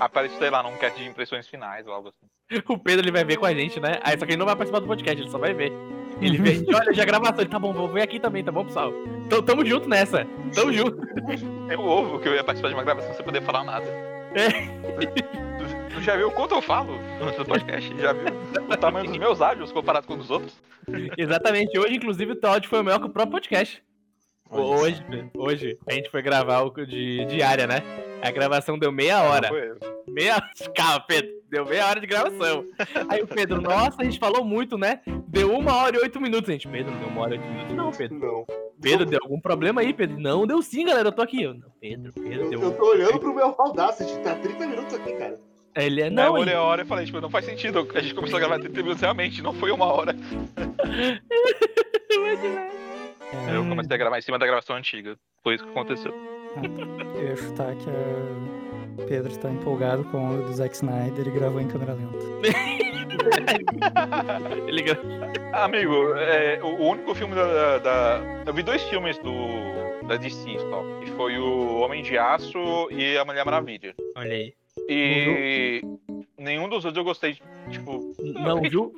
[0.00, 2.62] aparece, sei lá, num cast de impressões finais ou algo assim.
[2.68, 3.98] O Pedro ele vai ver com a gente, né?
[4.04, 5.72] Aí só que ele não vai participar do podcast, ele só vai ver.
[6.20, 8.42] Ele vê, a gente olha já a gravação, ele tá bom, vou ver aqui também,
[8.44, 8.92] tá bom, pessoal?
[9.26, 10.24] Então tamo junto nessa.
[10.54, 10.96] Tamo junto.
[11.70, 13.84] Eu ovo que eu ia participar de uma gravação sem poder falar nada.
[14.34, 14.48] É.
[15.58, 17.92] Tu, tu já viu quanto eu falo no podcast?
[18.00, 18.26] Já viu
[18.60, 20.60] o tamanho dos meus áudios comparado com o dos outros?
[21.16, 21.78] Exatamente.
[21.78, 23.82] Hoje, inclusive, o teu áudio foi maior que o próprio podcast.
[24.48, 25.04] Hoje,
[25.36, 27.82] hoje, a gente foi gravar o de diária, né?
[28.22, 29.50] A gravação deu meia hora.
[30.06, 30.40] Meia.
[30.74, 31.36] Calma, Pedro.
[31.48, 32.64] Deu meia hora de gravação.
[33.08, 35.00] Aí o Pedro, nossa, a gente falou muito, né?
[35.28, 36.48] Deu uma hora e oito minutos.
[36.48, 38.18] A gente, Pedro, não deu uma hora e oito minutos, não, Pedro.
[38.18, 38.46] Não.
[38.80, 40.18] Pedro, deu algum problema aí, Pedro?
[40.18, 41.08] Não, deu sim, galera.
[41.08, 41.42] Eu tô aqui.
[41.42, 42.62] Eu, não, Pedro, Pedro, Eu, deu.
[42.62, 45.40] eu tô olhando pro meu Audacity, tá 30 minutos aqui, cara.
[45.76, 46.10] Ele é.
[46.10, 47.86] Não, eu olhei a hora e falei, tipo, não faz sentido.
[47.94, 50.16] A gente começou a gravar 30 minutos realmente, não foi uma hora.
[53.52, 55.16] Eu comecei a gravar em cima da gravação antiga.
[55.42, 56.14] Foi isso que aconteceu.
[57.16, 57.90] Eu ia chutar que
[59.02, 62.16] a Pedro está empolgado com o do Zack Snyder e gravou em câmera lenta.
[64.66, 64.98] ele gra-
[65.52, 69.34] Amigo, é, o, o único filme da, da- Eu vi dois filmes do
[70.06, 70.82] da DC só.
[71.04, 73.94] Que foi o Homem de Aço e a Mulher Maravilha.
[74.16, 74.54] Olha aí.
[74.88, 75.82] E
[76.38, 77.38] nenhum dos outros eu gostei.
[77.70, 78.92] Tipo, Não viu?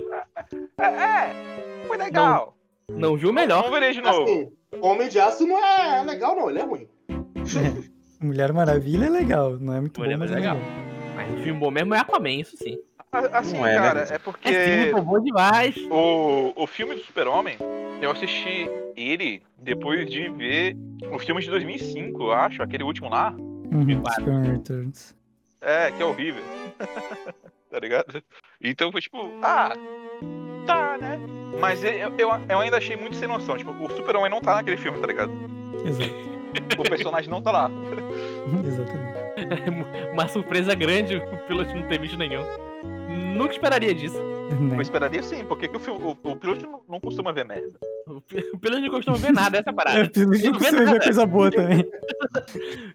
[0.78, 2.56] é, é foi legal.
[2.90, 3.62] Não viu melhor.
[3.64, 4.22] Vamos ver de novo.
[4.24, 6.88] Assim, Homem de Aço não é legal, não, ele é ruim.
[8.20, 10.56] Mulher Maravilha é legal, não é muito Mulher bom, mas é é legal.
[11.14, 12.78] Mas o filme bom mesmo é Aquaman, isso sim.
[13.12, 13.80] A- Assim, Não é, né?
[13.80, 14.48] cara, é porque.
[14.48, 15.76] É foi bom demais.
[15.90, 17.56] O, o filme do Super-Homem,
[18.02, 20.76] eu assisti ele depois de ver
[21.12, 23.34] o filme de 2005, eu acho, aquele último lá.
[23.72, 24.02] Uhum.
[24.04, 25.14] Superman Returns.
[25.60, 26.42] É, que é horrível.
[27.70, 28.22] tá ligado?
[28.62, 29.72] Então foi tipo, ah,
[30.66, 31.18] tá, né?
[31.60, 33.56] Mas eu, eu, eu ainda achei muito sem noção.
[33.56, 35.32] Tipo, o Super-Homem não tá naquele filme, tá ligado?
[35.84, 36.10] Exato.
[36.78, 37.70] O personagem não tá lá.
[38.64, 40.10] Exatamente.
[40.12, 42.42] Uma surpresa grande o piloto não ter visto nenhum.
[43.36, 44.18] Nunca esperaria disso.
[44.18, 44.76] Né?
[44.76, 47.78] Eu esperaria sim, porque que o, filme, o, o piloto não, não costuma ver merda.
[48.06, 50.10] O pi- o piloto não costuma ver nada, essa é É, parada.
[50.10, 51.84] pelo Ele que não vai ver coisa boa também.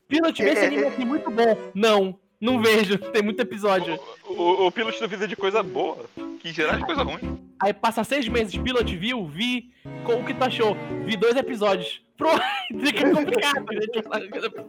[0.07, 1.57] Piloto, vê esse anime aqui muito bom.
[1.75, 3.97] Não, não vejo, tem muito episódio.
[4.27, 6.05] O, o, o piloto duvida de coisa boa,
[6.41, 7.39] que em geral é de coisa ruim.
[7.57, 9.71] Aí passa seis meses, Pilot viu, vi,
[10.03, 10.75] com o que tu achou?
[11.05, 12.01] Vi dois episódios.
[12.17, 12.43] Pronto,
[12.83, 14.01] fica complicado, gente,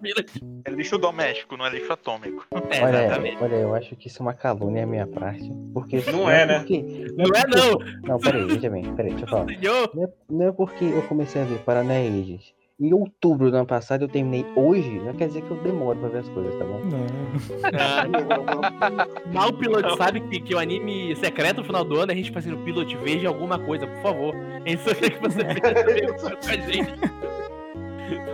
[0.00, 0.44] Pilot.
[0.64, 2.46] É lixo doméstico, não é lixo atômico.
[2.70, 3.42] É, olha, exatamente.
[3.42, 5.50] olha, eu acho que isso é uma calúnia à minha parte.
[5.72, 6.58] Porque Não é, né?
[6.60, 6.80] Porque,
[7.16, 9.46] Não é não, não, peraí, veja bem, peraí, deixa eu falar.
[9.94, 12.54] Não é, não é porque eu comecei a ver Paraná Ages.
[12.80, 16.08] Em outubro do ano passado eu terminei hoje, não quer dizer que eu demoro pra
[16.08, 16.80] ver as coisas, tá bom?
[16.80, 17.06] Não.
[17.72, 22.14] Ah, Mal o Pilot sabe que, que o anime secreto no final do ano é
[22.14, 24.34] a gente fazendo Pilot, veja alguma coisa, por favor.
[24.64, 25.60] É isso que você fez
[26.20, 26.94] com a gente.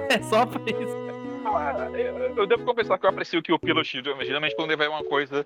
[0.09, 0.97] É só pra isso.
[1.45, 4.89] Ah, Eu, eu devo confessar que eu aprecio que o Pilot, geralmente quando ele vai
[4.89, 5.45] uma coisa,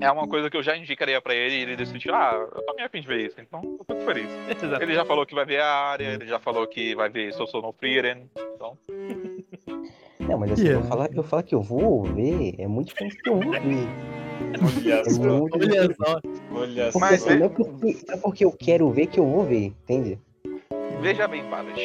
[0.00, 2.74] é uma coisa que eu já indicaria pra ele e ele decidiu, ah, eu tô
[2.74, 4.30] meio afim de ver isso, então eu fico feliz.
[4.62, 4.82] Exato.
[4.82, 7.48] Ele já falou que vai ver a área, ele já falou que vai ver Soul
[7.62, 8.76] no Frieren, então.
[10.20, 10.84] Não, mas assim, Yeah.
[10.84, 13.50] eu, falar, eu falar que eu vou ver é muito diferente do que eu vou
[13.50, 13.60] ver.
[14.60, 15.22] Olha É só.
[15.22, 16.20] muito Olha só.
[16.52, 19.66] Olha Porque Mas não, é porque, é porque eu quero ver que eu vou ver,
[19.82, 20.18] entende?
[21.00, 21.80] Veja bem, Palas.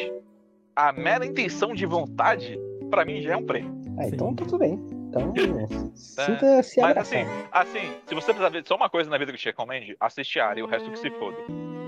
[0.76, 2.58] A mera intenção de vontade,
[2.90, 3.72] pra mim, já é um prêmio.
[3.98, 4.78] Ah, então tá tudo bem.
[5.20, 6.98] Então, sinta-se Mas abraçado.
[6.98, 10.38] assim, assim, se você precisar ver só uma coisa na vida que te recomende, assiste
[10.40, 11.36] a área e o resto que se foda.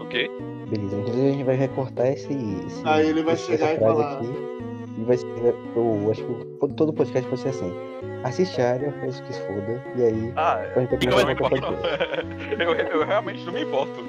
[0.01, 0.29] Ok?
[0.69, 2.33] Beleza, inclusive a gente vai recortar esse.
[2.33, 4.27] esse Aí ele vai esse- chegar e falar- Aqui,
[4.99, 5.27] e vai ser.
[5.77, 6.31] Eu acho que
[6.65, 7.73] o- todo podcast vai ser assim.
[8.25, 10.33] Assiste a área, faz o que se foda, e aí.
[10.37, 10.83] Ah, eu,
[12.59, 14.05] eu, eu realmente não me importo.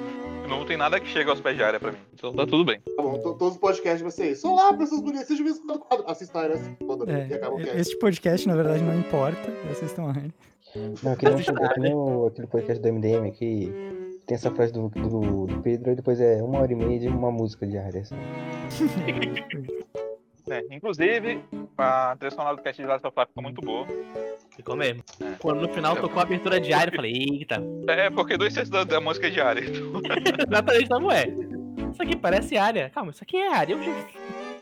[0.50, 1.98] Não tem nada que chegue aos pés de área pra mim.
[2.12, 2.80] Então tá tudo bem.
[2.96, 4.48] Tá bom, to- todos os podcasts vai ser isso.
[4.50, 6.10] Olá, pessoas bonitas, sejam bem-vindos ao quadro.
[6.10, 7.76] Assista a área, foda É, e acaba o cast.
[7.78, 9.48] este podcast, na verdade, não importa.
[9.70, 10.34] Assistam a Rani.
[11.02, 13.72] Não, que nem, que nem o- aquele podcast do MDM que
[14.26, 17.08] tem essa frase do, do, do Pedro e depois é uma hora e meia de
[17.08, 18.00] uma música de área.
[18.00, 18.16] Assim.
[20.48, 21.44] É, inclusive,
[21.78, 23.86] a trilha sonora do cast de Last of Us ficou muito boa.
[24.56, 25.02] Ficou mesmo.
[25.20, 25.32] É.
[25.38, 27.62] Quando no final tocou a abertura diária, eu falei, eita.
[27.88, 29.62] É, porque dois terços da, da música é de área.
[30.48, 31.24] Exatamente, não é.
[31.92, 32.90] Isso aqui parece área.
[32.90, 33.74] Calma, isso aqui é área.
[33.74, 33.92] Eu já,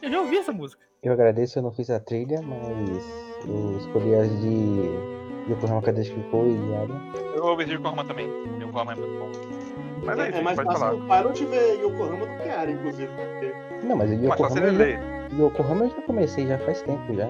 [0.03, 0.83] eu já ouvi essa música.
[1.03, 3.05] Eu agradeço, eu não fiz a trilha, mas
[3.47, 6.95] eu escolhi as de, de Yokohama Cadete ficou e área.
[7.37, 8.29] Eu ouvi de Yokohama também.
[8.61, 9.33] Yokohama é muito bom.
[10.05, 10.91] Mas é isso, É mais pode falar.
[10.91, 13.09] fácil no Pilot ver Yokohama do que área, inclusive.
[13.15, 13.87] Porque...
[13.87, 14.91] Não, mas o Mas fácil Yokohama, eu
[15.39, 17.29] já, Yokohama eu já comecei já faz tempo já.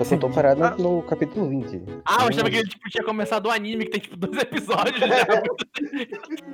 [0.00, 0.74] Só que eu tô parado Ah.
[0.78, 1.82] no capítulo 20.
[2.06, 4.98] Ah, eu achava que ele tipo, tinha começado o anime, que tem tipo dois episódios.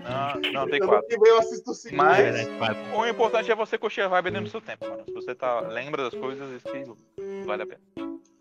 [0.02, 1.06] Não, não, tem quatro.
[1.08, 1.98] que eu assisto o segundo.
[1.98, 5.04] Mas É, né, o importante é você curtir a vibe dentro do seu tempo, mano.
[5.04, 6.68] Se você tá, lembra das coisas, isso
[7.16, 7.80] que vale a pena.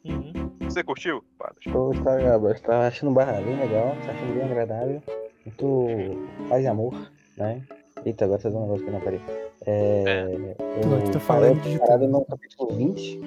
[0.06, 0.34] Uhum.
[0.62, 1.24] Você curtiu?
[1.72, 5.01] Tô, tá, tá achando barra bem legal, tá achando bem agradável.
[5.45, 7.62] Muito paz e amor, né?
[8.06, 9.24] Eita, agora tá dando um negócio aqui na parede.
[9.68, 13.20] É, Tô- eu tô falando parei de parado no capítulo 20,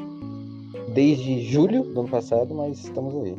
[0.98, 3.36] desde julho do ano passado, mas estamos aí.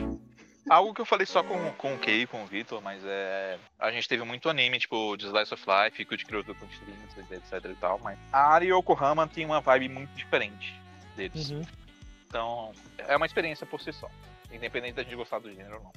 [0.70, 3.58] Algo que eu falei só com, com o Kei, com o Vitor, mas é.
[3.78, 8.00] A gente teve muito anime, tipo, de Slice of Life, Cult Cruz etc e tal,
[8.02, 10.80] mas a área Yokohama tem uma vibe muito diferente
[11.16, 11.50] deles.
[11.50, 11.62] Uhum.
[12.26, 14.08] Então, é uma experiência por si só.
[14.50, 15.92] Independente da gente gostar do gênero ou não.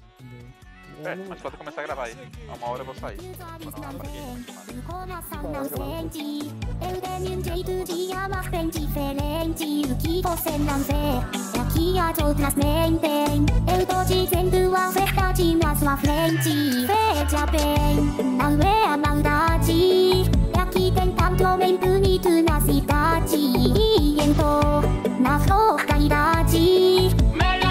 [1.06, 2.16] É, mas pode começar a gravar aí.
[2.50, 3.18] A uma hora eu vou sair.
[3.38, 4.46] Dar uma paradinha.
[6.82, 9.84] Eu tenho um jeito de amar bem diferente.
[9.92, 13.46] O que você não vê é que as outras mentem.
[13.68, 16.86] Eu tô dizendo a verdade na sua frente.
[16.86, 17.96] Veja bem,
[18.38, 20.24] não é a maldade.
[20.56, 23.36] É Aqui tem tanto homem bonito na cidade.
[23.36, 24.82] E entrou
[25.20, 25.38] na
[25.86, 27.63] da idade.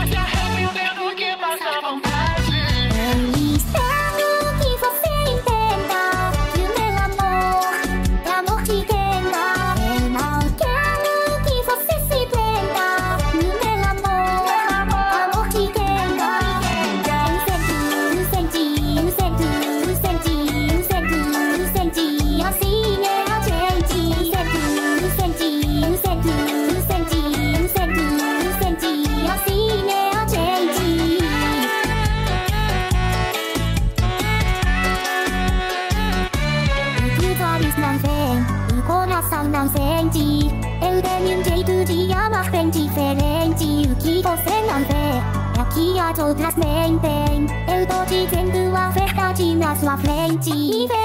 [48.25, 51.01] Dizendo a verdade na sua frente.